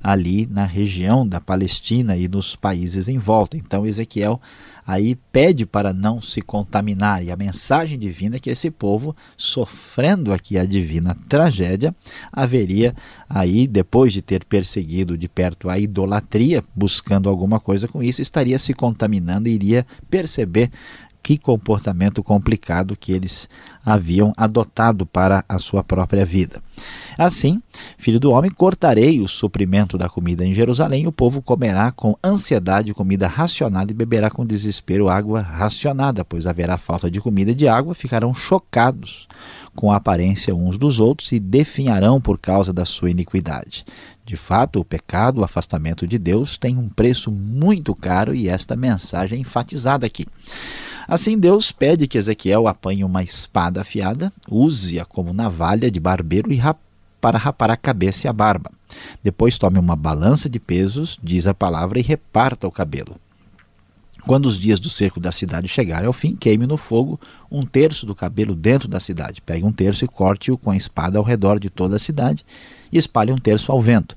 ali 0.05 0.47
na 0.50 0.67
região 0.67 1.26
da 1.26 1.41
Palestina 1.41 2.14
e 2.14 2.29
nos 2.29 2.55
países 2.55 3.09
em 3.09 3.17
volta. 3.17 3.57
Então 3.57 3.87
Ezequiel 3.87 4.38
aí 4.87 5.17
pede 5.33 5.64
para 5.64 5.95
não 5.95 6.21
se 6.21 6.43
contaminar 6.43 7.25
e 7.25 7.31
a 7.31 7.37
mensagem 7.37 7.99
divina 7.99 8.37
é 8.37 8.38
que 8.38 8.50
esse 8.50 8.71
povo 8.71 9.17
sofrendo 9.35 10.31
aqui 10.31 10.59
a 10.59 10.67
divina 10.67 11.17
tragédia 11.26 11.95
haveria 12.31 12.95
aí 13.26 13.67
depois 13.67 14.12
de 14.12 14.21
ter 14.21 14.45
perseguido 14.45 15.17
de 15.17 15.26
perto 15.26 15.71
a 15.71 15.79
idolatria, 15.79 16.62
buscando 16.76 17.31
alguma 17.31 17.59
coisa 17.59 17.88
com 17.88 18.03
isso, 18.03 18.21
estaria 18.21 18.59
se 18.59 18.75
contaminando 18.75 19.49
e 19.49 19.55
iria 19.55 19.87
perceber 20.11 20.71
que 21.25 21.38
comportamento 21.38 22.23
complicado 22.23 22.95
que 22.95 23.11
eles 23.11 23.49
haviam 23.83 24.35
adotado 24.37 25.07
para 25.07 25.43
a 25.49 25.59
sua 25.59 25.83
própria 25.83 26.23
vida. 26.23 26.62
Assim, 27.16 27.62
filho 27.97 28.21
do 28.21 28.31
homem, 28.31 28.50
cortarei 28.50 29.21
o 29.21 29.26
suprimento 29.26 29.97
da 29.97 30.07
comida 30.07 30.45
em 30.45 30.52
Jerusalém, 30.52 31.07
o 31.07 31.12
povo 31.12 31.40
comerá 31.40 31.90
com 31.90 32.14
ansiedade 32.23 32.93
comida 32.93 33.26
racionada 33.26 33.90
e 33.90 33.95
beberá 33.95 34.28
com 34.28 34.45
desespero 34.45 35.09
água 35.09 35.40
racionada, 35.40 36.26
pois 36.26 36.47
haverá 36.47 36.76
falta 36.76 37.11
de 37.11 37.23
comida 37.23 37.52
e 37.52 37.54
de 37.54 37.66
água, 37.66 37.95
ficarão 37.95 38.35
chocados 38.35 39.26
com 39.75 39.90
a 39.90 39.97
aparência 39.97 40.54
uns 40.54 40.76
dos 40.76 41.00
outros 41.00 41.33
e 41.33 41.40
definharão 41.40 42.21
por 42.21 42.38
causa 42.38 42.71
da 42.71 42.85
sua 42.85 43.11
iniquidade. 43.11 43.87
De 44.26 44.37
fato, 44.37 44.78
o 44.78 44.85
pecado, 44.85 45.40
o 45.40 45.45
afastamento 45.45 46.07
de 46.07 46.19
Deus, 46.19 46.59
tem 46.59 46.76
um 46.76 46.88
preço 46.88 47.31
muito 47.31 47.95
caro 47.95 48.35
e 48.35 48.49
esta 48.49 48.76
mensagem 48.76 49.38
é 49.38 49.40
enfatizada 49.40 50.04
aqui. 50.04 50.26
Assim, 51.07 51.39
Deus 51.39 51.71
pede 51.71 52.07
que 52.07 52.19
Ezequiel 52.19 52.67
apanhe 52.67 53.05
uma 53.05 53.23
espada 53.23 53.81
afiada, 53.81 54.33
use-a 54.51 55.05
como 55.05 55.33
navalha 55.33 55.91
de 55.91 56.01
barbeiro 56.01 56.53
e 56.53 56.57
rap 56.57 56.79
para 57.21 57.39
rapar 57.39 57.71
a 57.71 57.77
cabeça 57.77 58.27
e 58.27 58.29
a 58.29 58.33
barba. 58.33 58.71
Depois 59.23 59.59
tome 59.59 59.79
uma 59.79 59.97
balança 59.97 60.49
de 60.49 60.61
pesos, 60.61 61.19
diz 61.23 61.47
a 61.47 61.55
palavra, 61.55 61.99
e 61.99 62.03
reparta 62.03 62.67
o 62.67 62.71
cabelo. 62.71 63.17
Quando 64.27 64.47
os 64.47 64.59
dias 64.59 64.81
do 64.81 64.89
cerco 64.89 65.21
da 65.21 65.31
cidade 65.31 65.69
chegarem 65.69 66.07
ao 66.07 66.13
fim, 66.13 66.35
queime 66.35 66.67
no 66.67 66.79
fogo 66.79 67.21
um 67.51 67.65
terço 67.65 68.07
do 68.07 68.15
cabelo 68.15 68.55
dentro 68.55 68.89
da 68.89 68.99
cidade. 68.99 69.43
Pegue 69.43 69.65
um 69.65 69.73
terço 69.73 70.05
e 70.05 70.09
corte-o 70.09 70.57
com 70.57 70.71
a 70.71 70.77
espada 70.77 71.19
ao 71.19 71.25
redor 71.25 71.59
de 71.59 71.69
toda 71.69 71.97
a 71.97 71.99
cidade 71.99 72.45
e 72.91 72.97
espalhe 72.97 73.33
um 73.33 73.39
terço 73.39 73.71
ao 73.71 73.81
vento 73.81 74.17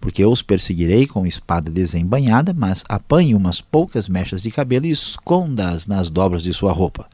porque 0.00 0.24
eu 0.24 0.30
os 0.30 0.40
perseguirei 0.40 1.06
com 1.06 1.26
espada 1.26 1.70
desembanhada, 1.70 2.54
mas 2.54 2.84
apanhe 2.88 3.34
umas 3.34 3.60
poucas 3.60 4.08
mechas 4.08 4.42
de 4.42 4.50
cabelo 4.50 4.86
e 4.86 4.90
esconda-as 4.90 5.86
nas 5.86 6.08
dobras 6.08 6.42
de 6.42 6.54
sua 6.54 6.72
roupa. 6.72 7.06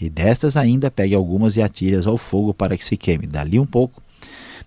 E 0.00 0.08
destas 0.08 0.56
ainda 0.56 0.90
pegue 0.90 1.14
algumas 1.14 1.56
e 1.56 1.62
atire-as 1.62 2.06
ao 2.06 2.16
fogo 2.16 2.54
para 2.54 2.76
que 2.76 2.84
se 2.84 2.96
queime. 2.96 3.26
Dali 3.26 3.58
um 3.58 3.66
pouco, 3.66 4.00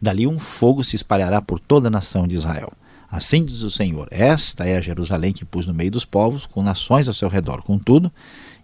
dali 0.02 0.28
um 0.28 0.38
fogo 0.38 0.84
se 0.84 0.98
espalhará 0.98 1.42
por 1.42 1.60
toda 1.60 1.88
a 1.88 1.92
nação 1.92 2.28
de 2.28 2.36
Israel. 2.36 2.74
Assim 3.10 3.46
diz 3.46 3.62
o 3.62 3.72
Senhor: 3.72 4.10
Esta 4.12 4.66
é 4.66 4.76
a 4.76 4.82
Jerusalém 4.82 5.32
que 5.32 5.46
pus 5.46 5.66
no 5.66 5.74
meio 5.74 5.92
dos 5.92 6.04
povos, 6.04 6.46
com 6.46 6.62
nações 6.62 7.08
ao 7.08 7.14
seu 7.14 7.30
redor. 7.30 7.62
Contudo, 7.62 8.12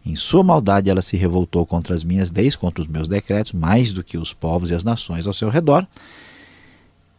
em 0.06 0.16
sua 0.18 0.44
maldade 0.44 0.90
ela 0.90 1.02
se 1.02 1.16
revoltou 1.16 1.66
contra 1.66 1.96
as 1.96 2.04
minhas 2.04 2.30
leis, 2.30 2.58
contra 2.58 2.82
os 2.82 2.88
meus 2.88 3.08
decretos, 3.08 3.54
mais 3.54 3.94
do 3.94 4.04
que 4.04 4.18
os 4.18 4.34
povos 4.34 4.70
e 4.70 4.74
as 4.74 4.84
nações 4.84 5.26
ao 5.26 5.34
seu 5.34 5.50
redor 5.50 5.88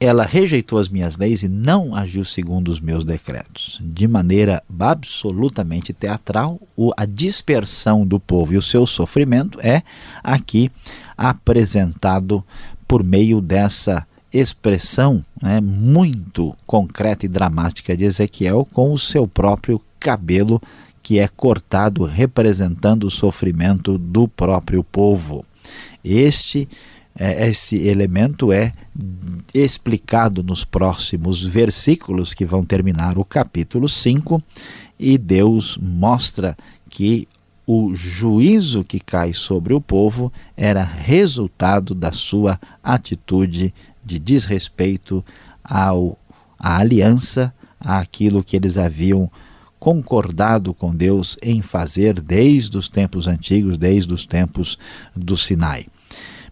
ela 0.01 0.25
rejeitou 0.25 0.79
as 0.79 0.89
minhas 0.89 1.17
leis 1.17 1.43
e 1.43 1.49
não 1.49 1.95
agiu 1.95 2.25
segundo 2.25 2.69
os 2.69 2.79
meus 2.79 3.05
decretos. 3.05 3.81
De 3.83 4.07
maneira 4.07 4.63
absolutamente 4.79 5.93
teatral, 5.93 6.61
a 6.97 7.05
dispersão 7.05 8.07
do 8.07 8.21
povo 8.21 8.55
e 8.55 8.57
o 8.57 8.63
seu 8.63 8.87
sofrimento 8.87 9.59
é 9.61 9.83
aqui 10.23 10.71
apresentado 11.17 12.45
por 12.87 13.03
meio 13.03 13.41
dessa 13.41 14.07
expressão 14.33 15.25
né, 15.43 15.61
muito 15.61 16.55
concreta 16.67 17.27
e 17.27 17.29
dramática 17.29 17.97
de 17.97 18.05
Ezequiel 18.05 18.67
com 18.73 18.93
o 18.93 18.99
seu 18.99 19.27
próprio 19.27 19.81
cabelo 19.99 20.61
que 21.03 21.19
é 21.19 21.27
cortado 21.27 22.05
representando 22.05 23.05
o 23.05 23.11
sofrimento 23.11 23.97
do 23.97 24.29
próprio 24.29 24.85
povo. 24.85 25.45
Este 26.05 26.69
esse 27.19 27.77
elemento 27.77 28.53
é 28.53 28.73
explicado 29.53 30.43
nos 30.43 30.65
próximos 30.65 31.45
versículos 31.45 32.33
que 32.33 32.45
vão 32.45 32.65
terminar 32.65 33.19
o 33.19 33.25
capítulo 33.25 33.89
5 33.89 34.43
e 34.99 35.19
Deus 35.19 35.79
mostra 35.81 36.57
que 36.89 37.29
o 37.67 37.95
juízo 37.95 38.83
que 38.83 38.99
cai 38.99 39.35
sobre 39.35 39.75
o 39.75 39.81
povo 39.81 40.33
era 40.57 40.83
resultado 40.83 41.95
da 41.95 42.13
sua 42.13 42.59
atitude 42.83 43.75
de 44.05 44.19
desrespeito 44.19 45.25
ao, 45.63 46.19
à 46.59 46.79
aliança, 46.79 47.53
àquilo 47.79 48.43
que 48.43 48.57
eles 48.57 48.79
haviam 48.79 49.31
concordado 49.79 50.73
com 50.73 50.95
Deus 50.95 51.37
em 51.43 51.61
fazer 51.61 52.21
desde 52.21 52.79
os 52.79 52.89
tempos 52.89 53.27
antigos, 53.27 53.77
desde 53.77 54.13
os 54.15 54.25
tempos 54.25 54.79
do 55.15 55.37
Sinai. 55.37 55.87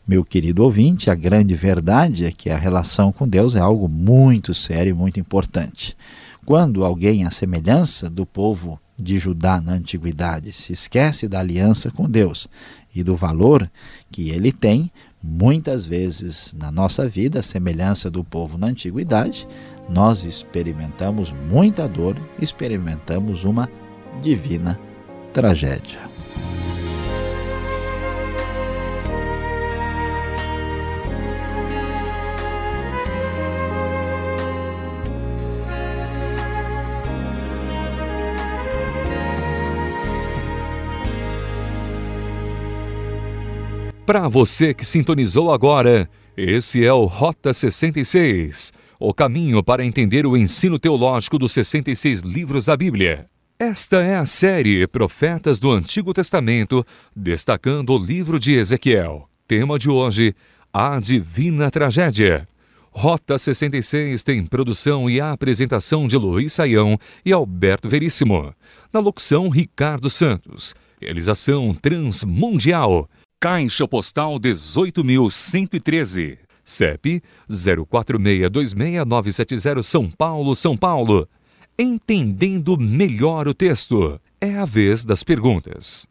Meu 0.08 0.24
querido 0.24 0.62
ouvinte, 0.62 1.10
a 1.10 1.16
grande 1.16 1.56
verdade 1.56 2.26
é 2.26 2.30
que 2.30 2.48
a 2.48 2.56
relação 2.56 3.10
com 3.10 3.26
Deus 3.26 3.56
é 3.56 3.58
algo 3.58 3.88
muito 3.88 4.54
sério 4.54 4.90
e 4.90 4.94
muito 4.94 5.18
importante. 5.18 5.96
Quando 6.44 6.84
alguém, 6.84 7.24
à 7.24 7.30
semelhança 7.32 8.08
do 8.08 8.24
povo 8.24 8.80
de 8.96 9.18
Judá 9.18 9.60
na 9.60 9.72
antiguidade, 9.72 10.52
se 10.52 10.72
esquece 10.72 11.26
da 11.26 11.40
aliança 11.40 11.90
com 11.90 12.08
Deus 12.08 12.46
e 12.94 13.02
do 13.02 13.16
valor 13.16 13.68
que 14.08 14.30
ele 14.30 14.52
tem, 14.52 14.92
muitas 15.20 15.84
vezes 15.84 16.54
na 16.56 16.70
nossa 16.70 17.08
vida, 17.08 17.40
a 17.40 17.42
semelhança 17.42 18.08
do 18.08 18.22
povo 18.22 18.56
na 18.56 18.68
antiguidade, 18.68 19.48
nós 19.88 20.22
experimentamos 20.22 21.32
muita 21.50 21.88
dor, 21.88 22.16
experimentamos 22.40 23.42
uma 23.42 23.68
divina 24.22 24.78
tragédia. 25.32 26.15
Para 44.06 44.28
você 44.28 44.72
que 44.72 44.84
sintonizou 44.84 45.52
agora, 45.52 46.08
esse 46.36 46.84
é 46.84 46.92
o 46.92 47.06
Rota 47.06 47.52
66, 47.52 48.72
o 49.00 49.12
caminho 49.12 49.64
para 49.64 49.84
entender 49.84 50.24
o 50.24 50.36
ensino 50.36 50.78
teológico 50.78 51.36
dos 51.36 51.52
66 51.52 52.20
livros 52.20 52.66
da 52.66 52.76
Bíblia. 52.76 53.26
Esta 53.58 54.04
é 54.04 54.14
a 54.14 54.24
série 54.24 54.86
Profetas 54.86 55.58
do 55.58 55.72
Antigo 55.72 56.14
Testamento, 56.14 56.86
destacando 57.16 57.94
o 57.94 57.98
livro 57.98 58.38
de 58.38 58.52
Ezequiel. 58.52 59.28
Tema 59.48 59.76
de 59.76 59.90
hoje: 59.90 60.36
A 60.72 61.00
Divina 61.00 61.68
Tragédia. 61.68 62.46
Rota 62.92 63.36
66 63.36 64.22
tem 64.22 64.46
produção 64.46 65.10
e 65.10 65.20
apresentação 65.20 66.06
de 66.06 66.16
Luiz 66.16 66.52
Saião 66.52 66.96
e 67.24 67.32
Alberto 67.32 67.88
Veríssimo. 67.88 68.54
Na 68.92 69.00
locução, 69.00 69.48
Ricardo 69.48 70.08
Santos. 70.08 70.76
Realização 71.00 71.74
Transmundial. 71.74 73.10
Caixa 73.38 73.86
Postal 73.86 74.40
18.113, 74.40 76.38
CEP 76.64 77.22
0462626970 77.50 79.82
São 79.82 80.10
Paulo, 80.10 80.56
São 80.56 80.74
Paulo. 80.74 81.28
Entendendo 81.78 82.78
melhor 82.78 83.46
o 83.46 83.52
texto. 83.52 84.18
É 84.40 84.56
a 84.56 84.64
vez 84.64 85.04
das 85.04 85.22
perguntas. 85.22 86.06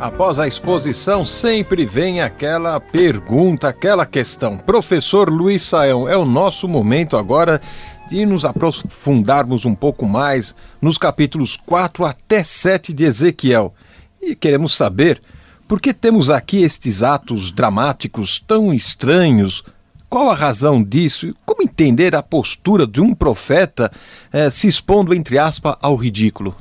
Após 0.00 0.38
a 0.38 0.46
exposição, 0.46 1.26
sempre 1.26 1.84
vem 1.86 2.20
aquela 2.20 2.78
pergunta, 2.78 3.68
aquela 3.68 4.04
questão. 4.04 4.58
Professor 4.58 5.30
Luiz 5.30 5.62
Saião, 5.62 6.06
é 6.08 6.16
o 6.16 6.26
nosso 6.26 6.68
momento 6.68 7.16
agora 7.16 7.60
de 8.08 8.26
nos 8.26 8.44
aprofundarmos 8.44 9.64
um 9.64 9.74
pouco 9.74 10.06
mais 10.06 10.54
nos 10.80 10.98
capítulos 10.98 11.56
4 11.56 12.04
até 12.04 12.42
7 12.42 12.92
de 12.92 13.04
Ezequiel. 13.04 13.74
E 14.20 14.34
queremos 14.34 14.76
saber 14.76 15.20
por 15.66 15.80
que 15.80 15.94
temos 15.94 16.30
aqui 16.30 16.62
estes 16.62 17.02
atos 17.02 17.50
dramáticos 17.50 18.42
tão 18.46 18.72
estranhos. 18.72 19.64
Qual 20.08 20.30
a 20.30 20.34
razão 20.34 20.82
disso? 20.82 21.34
Como 21.44 21.62
entender 21.62 22.14
a 22.14 22.22
postura 22.22 22.86
de 22.86 23.00
um 23.00 23.14
profeta 23.14 23.90
eh, 24.32 24.50
se 24.50 24.68
expondo, 24.68 25.14
entre 25.14 25.38
aspas, 25.38 25.76
ao 25.80 25.96
ridículo? 25.96 26.54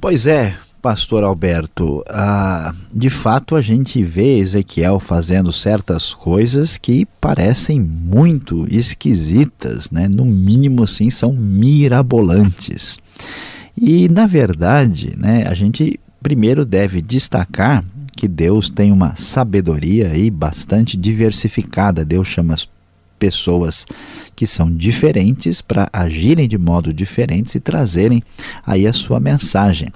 Pois 0.00 0.26
é, 0.26 0.56
pastor 0.80 1.24
Alberto, 1.24 2.02
ah, 2.08 2.74
de 2.94 3.10
fato 3.10 3.56
a 3.56 3.60
gente 3.60 4.02
vê 4.02 4.38
Ezequiel 4.38 4.98
fazendo 5.00 5.52
certas 5.52 6.12
coisas 6.12 6.76
que 6.76 7.06
parecem 7.20 7.80
muito 7.80 8.66
esquisitas, 8.70 9.90
né? 9.90 10.08
no 10.08 10.24
mínimo 10.24 10.84
assim 10.84 11.10
são 11.10 11.32
mirabolantes. 11.32 12.98
E 13.76 14.08
na 14.08 14.26
verdade, 14.26 15.14
né, 15.16 15.46
a 15.46 15.54
gente 15.54 15.98
primeiro 16.22 16.64
deve 16.64 17.00
destacar 17.00 17.84
que 18.16 18.26
Deus 18.26 18.68
tem 18.68 18.90
uma 18.90 19.14
sabedoria 19.14 20.08
aí 20.08 20.28
bastante 20.28 20.96
diversificada. 20.96 22.04
Deus 22.04 22.26
chama 22.26 22.56
pessoas 23.18 23.86
que 24.34 24.46
são 24.46 24.72
diferentes 24.72 25.60
para 25.60 25.88
agirem 25.92 26.46
de 26.46 26.56
modo 26.56 26.92
diferente 26.92 27.56
e 27.56 27.60
trazerem 27.60 28.22
aí 28.64 28.86
a 28.86 28.92
sua 28.92 29.18
mensagem. 29.18 29.92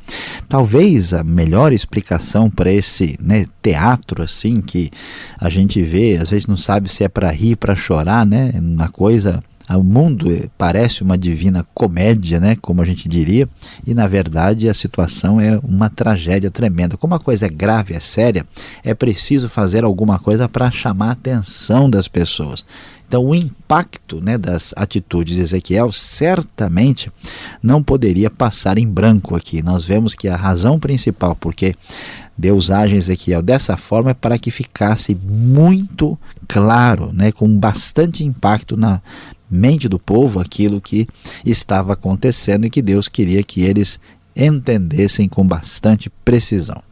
Talvez 0.49 1.15
a 1.15 1.23
melhor 1.23 1.73
explicação 1.73 2.51
para 2.51 2.73
esse 2.73 3.17
né, 3.21 3.47
teatro 3.63 4.23
assim 4.23 4.61
que 4.61 4.91
a 5.39 5.49
gente 5.49 5.81
vê, 5.83 6.17
às 6.17 6.31
vezes 6.31 6.47
não 6.47 6.57
sabe 6.57 6.89
se 6.89 7.05
é 7.05 7.09
para 7.09 7.31
rir, 7.31 7.57
para 7.57 7.77
chorar, 7.77 8.27
né? 8.27 8.53
Uma 8.57 8.89
coisa 8.89 9.43
o 9.77 9.83
mundo 9.83 10.51
parece 10.59 11.03
uma 11.03 11.17
divina 11.17 11.65
comédia, 11.75 12.41
né, 12.41 12.57
como 12.61 12.83
a 12.83 12.85
gente 12.85 13.09
diria, 13.09 13.49
e 13.87 13.95
na 13.95 14.07
verdade 14.07 14.69
a 14.69 14.75
situação 14.75 15.41
é 15.41 15.59
uma 15.63 15.89
tragédia 15.89 16.51
tremenda. 16.51 16.97
Como 16.97 17.15
a 17.15 17.21
coisa 17.21 17.47
é 17.47 17.49
grave, 17.49 17.95
é 17.95 18.01
séria, 18.01 18.45
é 18.83 18.95
preciso 18.95 19.49
fazer 19.49 19.85
alguma 19.85 20.19
coisa 20.19 20.49
para 20.49 20.71
chamar 20.71 21.09
a 21.09 21.13
atenção 21.13 21.89
das 21.89 22.09
pessoas. 22.09 22.65
Então, 23.13 23.27
o 23.27 23.35
impacto 23.35 24.25
né, 24.25 24.39
das 24.39 24.73
atitudes 24.75 25.37
de 25.37 25.43
Ezequiel 25.43 25.93
certamente 25.93 27.13
não 27.63 27.83
poderia 27.83 28.31
passar 28.31 28.79
em 28.79 28.89
branco 28.89 29.37
aqui. 29.37 29.63
Nós 29.63 29.85
vemos 29.85 30.15
que 30.15 30.29
a 30.29 30.35
razão 30.35 30.81
principal 30.81 31.37
porque 31.37 31.75
Deus 32.39 32.71
age 32.71 32.95
em 32.95 32.97
Ezequiel 32.97 33.43
dessa 33.43 33.77
forma 33.77 34.13
é 34.13 34.15
para 34.15 34.39
que 34.39 34.51
ficasse 34.51 35.15
muito 35.15 36.19
claro, 36.49 37.13
né, 37.13 37.31
com 37.31 37.55
bastante 37.55 38.25
impacto 38.25 38.79
na 38.79 39.03
mente 39.51 39.91
do 39.91 39.99
povo 39.99 40.41
aquilo 40.41 40.81
que 40.81 41.07
estava 41.45 41.93
acontecendo 41.93 42.65
e 42.65 42.71
que 42.71 42.81
Deus 42.81 43.09
queria 43.09 43.43
que 43.43 43.61
eles 43.61 44.01
entendessem 44.35 45.29
com 45.29 45.47
bastante 45.47 46.09
precisão. 46.25 46.83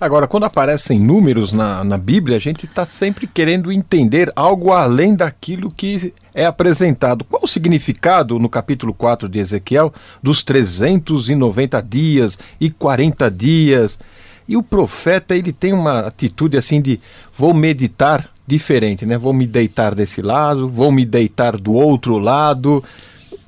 Agora, 0.00 0.26
quando 0.26 0.44
aparecem 0.44 0.98
números 0.98 1.52
na, 1.52 1.82
na 1.82 1.98
Bíblia, 1.98 2.36
a 2.36 2.40
gente 2.40 2.66
está 2.66 2.84
sempre 2.84 3.26
querendo 3.26 3.72
entender 3.72 4.30
algo 4.36 4.72
além 4.72 5.14
daquilo 5.14 5.70
que 5.70 6.12
é 6.34 6.46
apresentado. 6.46 7.24
Qual 7.24 7.42
o 7.42 7.48
significado, 7.48 8.38
no 8.38 8.48
capítulo 8.48 8.94
4 8.94 9.28
de 9.28 9.38
Ezequiel, 9.38 9.92
dos 10.22 10.42
390 10.42 11.82
dias 11.82 12.38
e 12.60 12.70
40 12.70 13.30
dias? 13.30 13.98
E 14.48 14.56
o 14.56 14.62
profeta, 14.62 15.36
ele 15.36 15.52
tem 15.52 15.72
uma 15.72 16.00
atitude 16.00 16.56
assim 16.56 16.80
de 16.80 17.00
vou 17.36 17.52
meditar 17.52 18.30
diferente, 18.46 19.04
né? 19.04 19.18
Vou 19.18 19.34
me 19.34 19.46
deitar 19.46 19.94
desse 19.94 20.22
lado, 20.22 20.68
vou 20.68 20.90
me 20.90 21.04
deitar 21.04 21.56
do 21.58 21.74
outro 21.74 22.16
lado. 22.16 22.82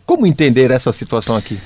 Como 0.05 0.27
entender 0.27 0.71
essa 0.71 0.93
situação 0.93 1.37
aqui? 1.37 1.59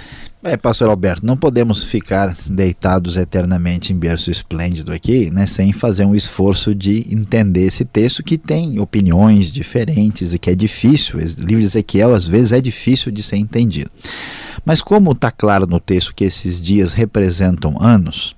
É, 0.47 0.59
pastor 0.59 0.91
Alberto, 0.91 1.25
não 1.25 1.39
podemos 1.39 1.85
ficar 1.85 2.37
deitados 2.45 3.17
eternamente 3.17 3.95
em 3.95 3.97
berço 3.97 4.31
esplêndido 4.31 4.93
aqui, 4.93 5.31
né, 5.31 5.47
sem 5.47 5.73
fazer 5.73 6.05
um 6.05 6.15
esforço 6.15 6.75
de 6.75 7.07
entender 7.11 7.65
esse 7.65 7.83
texto 7.83 8.23
que 8.23 8.37
tem 8.37 8.79
opiniões 8.79 9.51
diferentes 9.51 10.35
e 10.35 10.39
que 10.39 10.51
é 10.51 10.55
difícil. 10.55 11.19
O 11.19 11.23
livro 11.23 11.61
de 11.61 11.65
Ezequiel 11.65 12.15
às 12.15 12.27
vezes 12.27 12.53
é 12.53 12.61
difícil 12.61 13.11
de 13.11 13.23
ser 13.23 13.39
entendido. 13.39 13.91
Mas 14.67 14.83
como 14.83 15.13
está 15.13 15.31
claro 15.31 15.67
no 15.67 15.81
texto 15.81 16.15
que 16.15 16.25
esses 16.25 16.61
dias 16.61 16.93
representam 16.93 17.81
anos, 17.81 18.37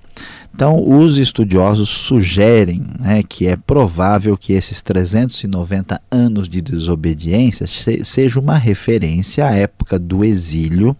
então, 0.55 0.81
os 0.89 1.19
estudiosos 1.19 1.87
sugerem 1.87 2.83
né, 2.99 3.21
que 3.21 3.45
é 3.45 3.55
provável 3.55 4.35
que 4.35 4.53
esses 4.53 4.81
390 4.81 6.01
anos 6.09 6.49
de 6.49 6.61
desobediência 6.61 7.67
seja 8.03 8.39
uma 8.39 8.57
referência 8.57 9.45
à 9.45 9.51
época 9.51 9.99
do 9.99 10.25
exílio 10.25 10.97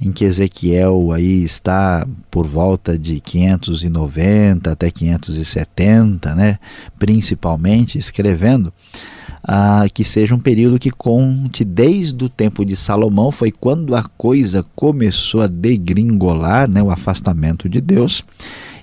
em 0.00 0.12
que 0.12 0.24
Ezequiel 0.24 1.12
aí 1.12 1.42
está 1.42 2.06
por 2.30 2.46
volta 2.46 2.98
de 2.98 3.20
590 3.20 4.70
até 4.70 4.90
570, 4.90 6.34
né, 6.34 6.58
principalmente 6.98 7.98
escrevendo, 7.98 8.72
ah, 9.42 9.86
que 9.92 10.04
seja 10.04 10.34
um 10.34 10.40
período 10.40 10.78
que 10.78 10.90
conte 10.90 11.64
desde 11.64 12.24
o 12.24 12.28
tempo 12.28 12.64
de 12.64 12.76
Salomão, 12.76 13.30
foi 13.30 13.50
quando 13.50 13.94
a 13.94 14.02
coisa 14.02 14.64
começou 14.74 15.42
a 15.42 15.46
degringolar, 15.46 16.68
né, 16.68 16.82
o 16.82 16.90
afastamento 16.90 17.68
de 17.68 17.80
Deus, 17.80 18.24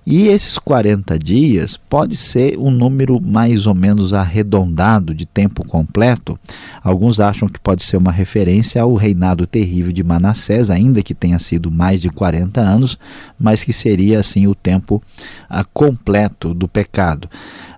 e 0.06 0.28
esses 0.28 0.58
40 0.58 1.18
dias 1.18 1.78
pode 1.78 2.18
ser 2.18 2.58
um 2.58 2.70
número 2.70 3.22
mais 3.22 3.66
ou 3.66 3.74
menos 3.74 4.14
arredondado 4.14 5.14
de 5.14 5.26
tempo 5.26 5.66
completo. 5.66 6.38
Alguns 6.84 7.20
acham 7.20 7.48
que 7.48 7.60
pode 7.60 7.84
ser 7.84 7.98
uma 7.98 8.12
referência 8.12 8.82
ao 8.82 8.96
reinado 8.96 9.48
terrível 9.48 9.94
de 9.94 10.04
Manassés, 10.04 10.70
ainda 10.70 11.02
que 11.02 11.14
tenha 11.14 11.40
sido 11.40 11.72
mais 11.72 12.02
de 12.02 12.10
40 12.10 12.60
anos, 12.60 13.00
mas 13.40 13.64
que 13.64 13.72
seria 13.72 14.20
assim 14.20 14.46
o 14.46 14.54
tempo 14.54 15.02
ah, 15.50 15.64
completo 15.64 16.54
do 16.54 16.68
pecado. 16.68 17.30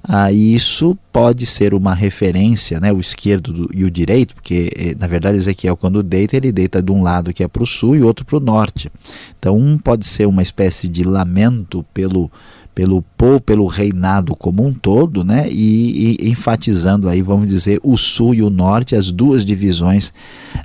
Ah, 0.07 0.31
isso 0.31 0.97
pode 1.11 1.45
ser 1.45 1.73
uma 1.73 1.93
referência, 1.93 2.79
né, 2.79 2.91
o 2.93 2.99
esquerdo 2.99 3.51
do, 3.51 3.69
e 3.73 3.83
o 3.83 3.91
direito, 3.91 4.35
porque 4.35 4.69
eh, 4.75 4.95
na 4.97 5.07
verdade 5.07 5.37
Ezequiel 5.37 5.75
quando 5.75 6.03
deita, 6.03 6.37
ele 6.37 6.51
deita 6.51 6.81
de 6.81 6.91
um 6.91 7.01
lado 7.01 7.33
que 7.33 7.43
é 7.43 7.47
para 7.47 7.63
o 7.63 7.67
sul 7.67 7.95
e 7.95 8.03
outro 8.03 8.25
para 8.25 8.37
o 8.37 8.39
norte. 8.39 8.91
Então 9.39 9.57
um 9.57 9.77
pode 9.77 10.05
ser 10.05 10.27
uma 10.27 10.43
espécie 10.43 10.87
de 10.87 11.03
lamento 11.03 11.83
pelo 11.93 12.31
pelo 12.75 13.01
povo, 13.17 13.39
pelo 13.39 13.65
reinado 13.67 14.35
como 14.35 14.67
um 14.67 14.73
todo, 14.73 15.23
né? 15.23 15.47
E, 15.49 16.17
e, 16.19 16.29
enfatizando 16.29 17.07
aí, 17.07 17.21
vamos 17.21 17.47
dizer, 17.47 17.79
o 17.81 17.95
sul 17.95 18.35
e 18.35 18.43
o 18.43 18.49
norte, 18.49 18.97
as 18.97 19.11
duas 19.11 19.45
divisões 19.45 20.11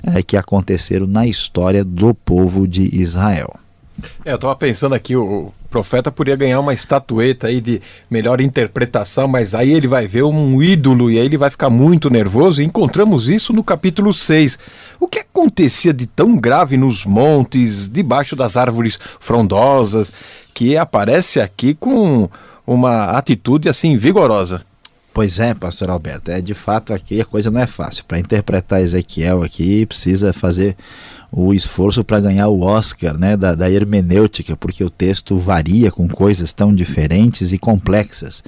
eh, 0.03 0.21
que 0.21 0.35
aconteceram 0.35 1.07
na 1.07 1.25
história 1.25 1.85
do 1.85 2.13
povo 2.13 2.67
de 2.67 2.83
Israel. 2.93 3.55
É, 4.25 4.31
eu 4.31 4.35
estava 4.35 4.53
pensando 4.57 4.93
aqui, 4.93 5.15
o 5.15 5.53
profeta 5.71 6.11
poderia 6.11 6.37
ganhar 6.37 6.59
uma 6.59 6.73
estatueta 6.73 7.47
aí 7.47 7.61
de 7.61 7.81
melhor 8.09 8.41
interpretação, 8.41 9.25
mas 9.25 9.55
aí 9.55 9.71
ele 9.71 9.87
vai 9.87 10.05
ver 10.05 10.23
um 10.23 10.61
ídolo 10.61 11.09
e 11.09 11.17
aí 11.17 11.25
ele 11.25 11.37
vai 11.37 11.49
ficar 11.49 11.69
muito 11.69 12.09
nervoso. 12.09 12.61
E 12.61 12.65
encontramos 12.65 13.29
isso 13.29 13.53
no 13.53 13.63
capítulo 13.63 14.13
6. 14.13 14.59
O 14.99 15.07
que 15.07 15.19
acontecia 15.19 15.93
de 15.93 16.05
tão 16.05 16.37
grave 16.37 16.75
nos 16.75 17.05
montes, 17.05 17.87
debaixo 17.87 18.35
das 18.35 18.57
árvores 18.57 18.99
frondosas, 19.19 20.11
que 20.53 20.75
aparece 20.75 21.39
aqui 21.39 21.73
com 21.73 22.29
uma 22.67 23.05
atitude 23.17 23.69
assim 23.69 23.97
vigorosa? 23.97 24.61
Pois 25.13 25.39
é, 25.39 25.53
pastor 25.53 25.89
Alberto, 25.89 26.31
é 26.31 26.41
de 26.41 26.53
fato 26.53 26.93
aqui 26.93 27.19
a 27.19 27.25
coisa 27.25 27.49
não 27.49 27.61
é 27.61 27.67
fácil. 27.67 28.03
Para 28.05 28.19
interpretar 28.19 28.81
Ezequiel 28.81 29.41
aqui 29.43 29.85
precisa 29.85 30.31
fazer 30.33 30.75
o 31.31 31.53
esforço 31.53 32.03
para 32.03 32.19
ganhar 32.19 32.49
o 32.49 32.61
Oscar 32.61 33.17
né, 33.17 33.37
da, 33.37 33.55
da 33.55 33.71
hermenêutica, 33.71 34.55
porque 34.57 34.83
o 34.83 34.89
texto 34.89 35.37
varia 35.37 35.89
com 35.89 36.07
coisas 36.07 36.51
tão 36.51 36.75
diferentes 36.75 37.53
e 37.53 37.57
complexas. 37.57 38.43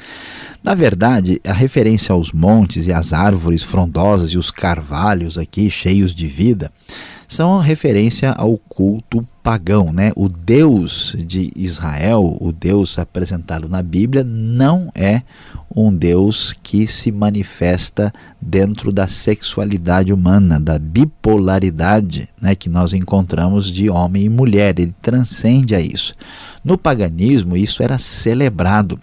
Na 0.61 0.75
verdade, 0.75 1.39
a 1.45 1.53
referência 1.53 2.13
aos 2.13 2.31
montes 2.31 2.85
e 2.85 2.91
às 2.91 3.13
árvores 3.13 3.63
frondosas 3.63 4.31
e 4.31 4.37
os 4.37 4.51
carvalhos 4.51 5.37
aqui 5.37 5.69
cheios 5.69 6.13
de 6.13 6.27
vida 6.27 6.71
são 7.27 7.59
a 7.59 7.63
referência 7.63 8.31
ao 8.31 8.57
culto 8.57 9.27
pagão, 9.41 9.91
né? 9.91 10.11
O 10.15 10.29
Deus 10.29 11.15
de 11.19 11.51
Israel, 11.55 12.37
o 12.39 12.51
Deus 12.51 12.99
apresentado 12.99 13.67
na 13.67 13.81
Bíblia, 13.81 14.23
não 14.23 14.89
é 14.93 15.21
um 15.75 15.93
Deus 15.93 16.53
que 16.61 16.87
se 16.87 17.11
manifesta 17.11 18.13
dentro 18.39 18.91
da 18.91 19.07
sexualidade 19.07 20.13
humana, 20.13 20.59
da 20.59 20.77
bipolaridade 20.77 22.29
né, 22.39 22.53
que 22.53 22.69
nós 22.69 22.93
encontramos 22.93 23.71
de 23.71 23.89
homem 23.89 24.25
e 24.25 24.29
mulher. 24.29 24.79
Ele 24.79 24.93
transcende 25.01 25.73
a 25.73 25.79
isso. 25.79 26.13
No 26.63 26.77
paganismo, 26.77 27.57
isso 27.57 27.81
era 27.81 27.97
celebrado. 27.97 28.99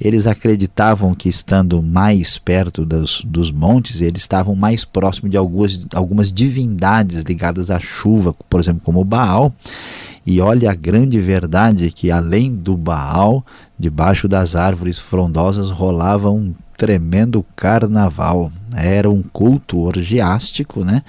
Eles 0.00 0.26
acreditavam 0.26 1.12
que, 1.12 1.28
estando 1.28 1.82
mais 1.82 2.38
perto 2.38 2.86
dos, 2.86 3.22
dos 3.26 3.50
montes, 3.50 4.00
eles 4.00 4.22
estavam 4.22 4.54
mais 4.54 4.84
próximos 4.84 5.30
de 5.30 5.36
algumas, 5.36 5.86
algumas 5.92 6.32
divindades 6.32 7.22
ligadas 7.22 7.70
à 7.70 7.80
chuva, 7.80 8.34
por 8.48 8.60
exemplo, 8.60 8.82
como 8.84 9.04
Baal. 9.04 9.52
E 10.24 10.40
olha 10.40 10.70
a 10.70 10.74
grande 10.74 11.20
verdade 11.20 11.90
que 11.90 12.10
além 12.10 12.54
do 12.54 12.76
Baal, 12.76 13.44
debaixo 13.78 14.28
das 14.28 14.54
árvores 14.54 14.98
frondosas 14.98 15.70
rolava 15.70 16.30
um 16.30 16.54
tremendo 16.76 17.44
carnaval. 17.56 18.52
Era 18.74 19.10
um 19.10 19.22
culto 19.22 19.80
orgiástico, 19.80 20.84
né? 20.84 21.02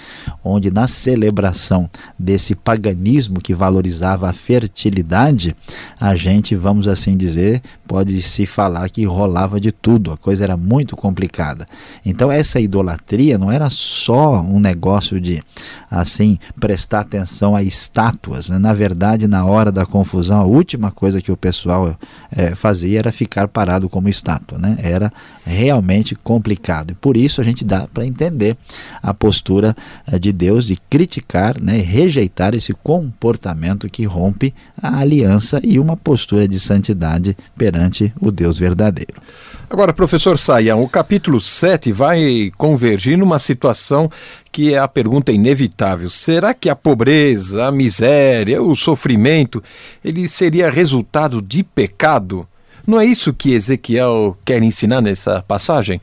onde 0.43 0.71
na 0.71 0.87
celebração 0.87 1.89
desse 2.17 2.55
paganismo 2.55 3.39
que 3.39 3.53
valorizava 3.53 4.29
a 4.29 4.33
fertilidade, 4.33 5.55
a 5.99 6.15
gente, 6.15 6.55
vamos 6.55 6.87
assim 6.87 7.15
dizer, 7.15 7.61
pode 7.87 8.21
se 8.21 8.45
falar 8.45 8.89
que 8.89 9.05
rolava 9.05 9.59
de 9.59 9.71
tudo, 9.71 10.11
a 10.11 10.17
coisa 10.17 10.43
era 10.43 10.57
muito 10.57 10.95
complicada. 10.95 11.67
Então 12.05 12.31
essa 12.31 12.59
idolatria 12.59 13.37
não 13.37 13.51
era 13.51 13.69
só 13.69 14.41
um 14.41 14.59
negócio 14.59 15.19
de 15.19 15.43
assim 15.89 16.39
prestar 16.59 17.01
atenção 17.01 17.55
a 17.55 17.61
estátuas. 17.61 18.49
Né? 18.49 18.57
Na 18.57 18.73
verdade, 18.73 19.27
na 19.27 19.45
hora 19.45 19.71
da 19.71 19.85
confusão, 19.85 20.41
a 20.41 20.45
última 20.45 20.91
coisa 20.91 21.21
que 21.21 21.31
o 21.31 21.37
pessoal 21.37 21.95
é, 22.31 22.55
fazia 22.55 22.99
era 22.99 23.11
ficar 23.11 23.47
parado 23.47 23.87
como 23.87 24.09
estátua. 24.09 24.57
Né? 24.57 24.75
Era 24.79 25.13
realmente 25.45 26.15
complicado. 26.15 26.91
E 26.91 26.95
por 26.95 27.15
isso 27.15 27.39
a 27.39 27.43
gente 27.43 27.52
dá 27.61 27.85
para 27.93 28.05
entender 28.05 28.55
a 29.01 29.13
postura 29.13 29.75
eh, 30.09 30.17
de 30.17 30.31
Deus 30.31 30.65
de 30.65 30.77
criticar, 30.89 31.59
né, 31.59 31.77
rejeitar 31.77 32.55
esse 32.55 32.73
comportamento 32.73 33.89
que 33.89 34.05
rompe 34.05 34.53
a 34.81 34.99
aliança 34.99 35.59
e 35.61 35.77
uma 35.77 35.97
postura 35.97 36.47
de 36.47 36.57
santidade 36.57 37.35
perante 37.57 38.13
o 38.21 38.31
Deus 38.31 38.57
verdadeiro. 38.57 39.21
Agora, 39.69 39.91
professor 39.91 40.37
Saião, 40.37 40.83
o 40.83 40.87
capítulo 40.87 41.41
7 41.41 41.91
vai 41.91 42.51
convergir 42.57 43.17
numa 43.17 43.39
situação 43.39 44.09
que 44.51 44.71
é 44.71 44.77
a 44.77 44.87
pergunta 44.87 45.31
inevitável. 45.31 46.11
Será 46.11 46.53
que 46.53 46.69
a 46.69 46.75
pobreza, 46.75 47.65
a 47.65 47.71
miséria, 47.71 48.61
o 48.61 48.75
sofrimento, 48.75 49.63
ele 50.05 50.27
seria 50.27 50.69
resultado 50.69 51.41
de 51.41 51.63
pecado? 51.63 52.47
Não 52.85 52.99
é 52.99 53.05
isso 53.05 53.33
que 53.33 53.53
Ezequiel 53.53 54.37
quer 54.45 54.61
ensinar 54.61 55.01
nessa 55.01 55.41
passagem? 55.41 55.99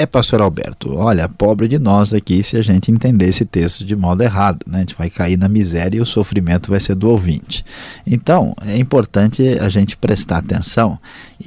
É, 0.00 0.06
pastor 0.06 0.40
Alberto, 0.40 0.94
olha, 0.94 1.28
pobre 1.28 1.66
de 1.66 1.76
nós 1.76 2.14
aqui 2.14 2.40
se 2.40 2.56
a 2.56 2.62
gente 2.62 2.88
entender 2.88 3.26
esse 3.26 3.44
texto 3.44 3.84
de 3.84 3.96
modo 3.96 4.22
errado, 4.22 4.64
né? 4.64 4.76
A 4.76 4.80
gente 4.82 4.94
vai 4.94 5.10
cair 5.10 5.36
na 5.36 5.48
miséria 5.48 5.98
e 5.98 6.00
o 6.00 6.06
sofrimento 6.06 6.70
vai 6.70 6.78
ser 6.78 6.94
do 6.94 7.10
ouvinte. 7.10 7.64
Então, 8.06 8.54
é 8.64 8.78
importante 8.78 9.42
a 9.58 9.68
gente 9.68 9.96
prestar 9.96 10.38
atenção 10.38 11.00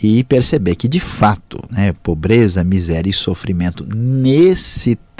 e 0.04 0.22
perceber 0.26 0.76
que, 0.76 0.90
de 0.90 1.00
fato, 1.00 1.64
né, 1.72 1.94
pobreza, 2.04 2.62
miséria 2.62 3.10
e 3.10 3.14
sofrimento 3.14 3.88
nesse 3.88 4.96
texto 4.96 5.11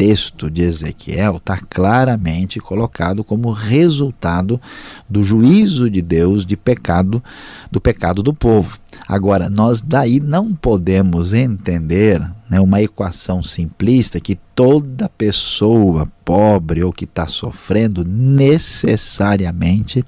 de 0.50 0.64
Ezequiel 0.64 1.38
está 1.38 1.60
claramente 1.60 2.60
colocado 2.60 3.24
como 3.24 3.52
resultado 3.52 4.60
do 5.08 5.24
juízo 5.24 5.92
de 5.92 6.02
Deus 6.02 6.44
de 6.44 6.58
pecado 6.58 7.24
do 7.70 7.80
pecado 7.80 8.24
do 8.24 8.34
povo. 8.34 8.80
Agora, 9.08 9.48
nós 9.48 9.80
daí 9.80 10.20
não 10.20 10.56
podemos 10.56 11.36
entender 11.36 12.20
né, 12.50 12.60
uma 12.60 12.82
equação 12.82 13.44
simplista 13.44 14.20
que 14.20 14.40
toda 14.56 15.08
pessoa 15.08 16.08
pobre 16.26 16.84
ou 16.84 16.92
que 16.92 17.06
está 17.06 17.28
sofrendo 17.28 18.04
necessariamente 18.04 20.04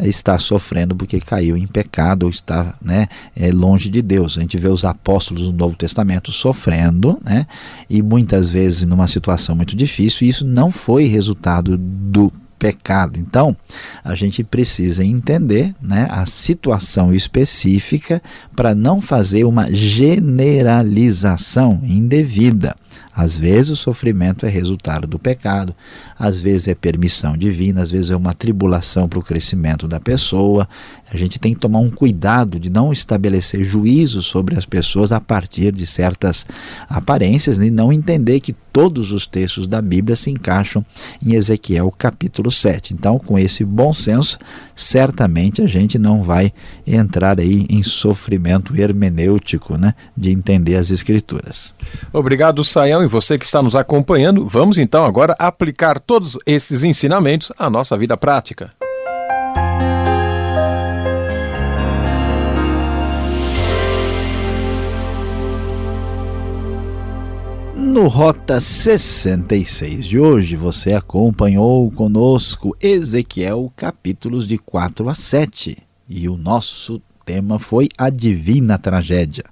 está 0.00 0.38
sofrendo 0.38 0.94
porque 0.94 1.20
caiu 1.20 1.56
em 1.56 1.66
pecado 1.66 2.24
ou 2.24 2.30
está 2.30 2.74
né, 2.80 3.08
é, 3.36 3.50
longe 3.50 3.88
de 3.88 4.00
Deus. 4.00 4.38
A 4.38 4.40
gente 4.40 4.56
vê 4.56 4.68
os 4.68 4.84
apóstolos 4.84 5.44
do 5.44 5.52
Novo 5.52 5.76
Testamento 5.76 6.30
sofrendo, 6.30 7.18
né, 7.24 7.46
e 7.88 8.02
muitas 8.02 8.50
vezes 8.50 8.86
numa 8.86 9.08
situação 9.08 9.56
muito 9.56 9.74
difícil, 9.74 10.26
e 10.26 10.30
isso 10.30 10.46
não 10.46 10.70
foi 10.70 11.06
resultado 11.06 11.76
do 11.76 12.32
pecado. 12.58 13.18
Então, 13.18 13.56
a 14.04 14.14
gente 14.14 14.42
precisa 14.42 15.04
entender 15.04 15.74
né, 15.80 16.08
a 16.10 16.26
situação 16.26 17.14
específica 17.14 18.20
para 18.54 18.74
não 18.74 19.00
fazer 19.00 19.44
uma 19.44 19.72
generalização 19.72 21.80
indevida. 21.84 22.74
Às 23.14 23.36
vezes 23.36 23.70
o 23.70 23.76
sofrimento 23.76 24.46
é 24.46 24.48
resultado 24.48 25.06
do 25.06 25.18
pecado, 25.18 25.74
às 26.18 26.40
vezes 26.40 26.68
é 26.68 26.74
permissão 26.74 27.36
divina, 27.36 27.82
às 27.82 27.90
vezes 27.90 28.10
é 28.10 28.16
uma 28.16 28.32
tribulação 28.32 29.08
para 29.08 29.18
o 29.18 29.22
crescimento 29.22 29.88
da 29.88 29.98
pessoa. 29.98 30.68
A 31.12 31.16
gente 31.16 31.38
tem 31.38 31.52
que 31.52 31.60
tomar 31.60 31.80
um 31.80 31.90
cuidado 31.90 32.60
de 32.60 32.70
não 32.70 32.92
estabelecer 32.92 33.64
juízo 33.64 34.22
sobre 34.22 34.56
as 34.56 34.64
pessoas 34.64 35.10
a 35.10 35.20
partir 35.20 35.72
de 35.72 35.86
certas 35.86 36.46
aparências 36.88 37.58
e 37.58 37.70
não 37.70 37.92
entender 37.92 38.40
que 38.40 38.54
todos 38.78 39.10
os 39.10 39.26
textos 39.26 39.66
da 39.66 39.82
Bíblia 39.82 40.14
se 40.14 40.30
encaixam 40.30 40.86
em 41.24 41.34
Ezequiel 41.34 41.90
capítulo 41.90 42.48
7. 42.48 42.94
Então, 42.94 43.18
com 43.18 43.36
esse 43.36 43.64
bom 43.64 43.92
senso, 43.92 44.38
certamente 44.76 45.60
a 45.60 45.66
gente 45.66 45.98
não 45.98 46.22
vai 46.22 46.52
entrar 46.86 47.40
aí 47.40 47.66
em 47.68 47.82
sofrimento 47.82 48.80
hermenêutico, 48.80 49.76
né, 49.76 49.94
de 50.16 50.30
entender 50.30 50.76
as 50.76 50.92
escrituras. 50.92 51.74
Obrigado, 52.12 52.62
Saião, 52.88 53.02
e 53.02 53.06
você 53.06 53.38
que 53.38 53.44
está 53.44 53.60
nos 53.60 53.76
acompanhando, 53.76 54.48
vamos 54.48 54.78
então 54.78 55.04
agora 55.04 55.36
aplicar 55.38 56.00
todos 56.00 56.38
esses 56.46 56.84
ensinamentos 56.84 57.52
à 57.58 57.68
nossa 57.68 57.98
vida 57.98 58.16
prática. 58.16 58.72
No 67.76 68.06
Rota 68.08 68.58
66 68.58 70.06
de 70.06 70.18
hoje, 70.18 70.56
você 70.56 70.94
acompanhou 70.94 71.90
conosco 71.90 72.74
Ezequiel 72.80 73.70
capítulos 73.76 74.48
de 74.48 74.56
4 74.56 75.10
a 75.10 75.14
7 75.14 75.76
e 76.08 76.26
o 76.26 76.38
nosso 76.38 77.02
tema 77.26 77.58
foi 77.58 77.90
a 77.98 78.08
divina 78.08 78.78
tragédia. 78.78 79.44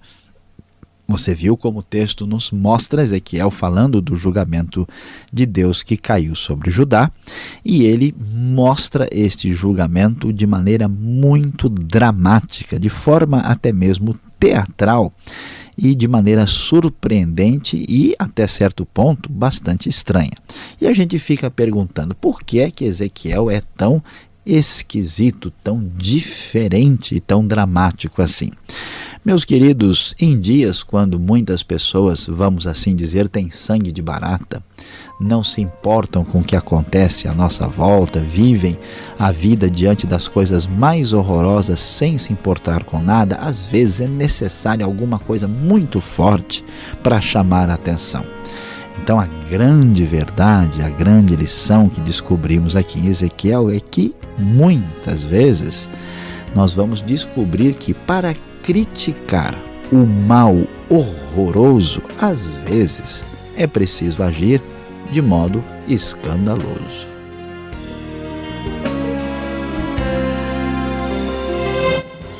Você 1.08 1.34
viu 1.34 1.56
como 1.56 1.78
o 1.78 1.82
texto 1.82 2.26
nos 2.26 2.50
mostra 2.50 3.02
Ezequiel 3.02 3.50
falando 3.50 4.00
do 4.00 4.16
julgamento 4.16 4.88
de 5.32 5.46
Deus 5.46 5.82
que 5.82 5.96
caiu 5.96 6.34
sobre 6.34 6.70
Judá, 6.70 7.10
e 7.64 7.84
ele 7.84 8.14
mostra 8.34 9.08
este 9.12 9.54
julgamento 9.54 10.32
de 10.32 10.46
maneira 10.46 10.88
muito 10.88 11.68
dramática, 11.68 12.78
de 12.78 12.88
forma 12.88 13.38
até 13.38 13.72
mesmo 13.72 14.18
teatral 14.38 15.12
e 15.78 15.94
de 15.94 16.08
maneira 16.08 16.46
surpreendente 16.46 17.84
e, 17.88 18.14
até 18.18 18.46
certo 18.46 18.84
ponto, 18.86 19.30
bastante 19.30 19.88
estranha. 19.88 20.32
E 20.80 20.86
a 20.86 20.92
gente 20.92 21.18
fica 21.18 21.50
perguntando 21.50 22.14
por 22.14 22.42
que 22.42 22.60
é 22.60 22.70
que 22.70 22.84
Ezequiel 22.84 23.50
é 23.50 23.60
tão 23.76 24.02
esquisito, 24.44 25.52
tão 25.62 25.90
diferente 25.96 27.16
e 27.16 27.20
tão 27.20 27.46
dramático 27.46 28.22
assim. 28.22 28.50
Meus 29.26 29.44
queridos, 29.44 30.14
em 30.20 30.38
dias 30.38 30.84
quando 30.84 31.18
muitas 31.18 31.60
pessoas, 31.60 32.28
vamos 32.28 32.64
assim 32.64 32.94
dizer, 32.94 33.26
têm 33.26 33.50
sangue 33.50 33.90
de 33.90 34.00
barata, 34.00 34.62
não 35.20 35.42
se 35.42 35.60
importam 35.60 36.24
com 36.24 36.38
o 36.38 36.44
que 36.44 36.54
acontece 36.54 37.26
à 37.26 37.34
nossa 37.34 37.66
volta, 37.66 38.20
vivem 38.20 38.78
a 39.18 39.32
vida 39.32 39.68
diante 39.68 40.06
das 40.06 40.28
coisas 40.28 40.64
mais 40.64 41.12
horrorosas 41.12 41.80
sem 41.80 42.16
se 42.16 42.32
importar 42.32 42.84
com 42.84 43.02
nada, 43.02 43.34
às 43.38 43.64
vezes 43.64 44.02
é 44.02 44.06
necessário 44.06 44.86
alguma 44.86 45.18
coisa 45.18 45.48
muito 45.48 46.00
forte 46.00 46.64
para 47.02 47.20
chamar 47.20 47.68
a 47.68 47.74
atenção. 47.74 48.24
Então, 49.02 49.18
a 49.18 49.26
grande 49.50 50.04
verdade, 50.04 50.82
a 50.82 50.88
grande 50.88 51.34
lição 51.34 51.88
que 51.88 52.00
descobrimos 52.00 52.76
aqui 52.76 53.00
em 53.00 53.08
Ezequiel 53.08 53.70
é 53.70 53.80
que 53.80 54.14
muitas 54.38 55.24
vezes 55.24 55.88
nós 56.56 56.74
vamos 56.74 57.02
descobrir 57.02 57.74
que 57.74 57.92
para 57.92 58.34
criticar 58.62 59.54
o 59.92 60.06
mal 60.06 60.56
horroroso, 60.88 62.02
às 62.18 62.48
vezes 62.48 63.22
é 63.58 63.66
preciso 63.66 64.22
agir 64.22 64.62
de 65.12 65.20
modo 65.20 65.62
escandaloso. 65.86 67.06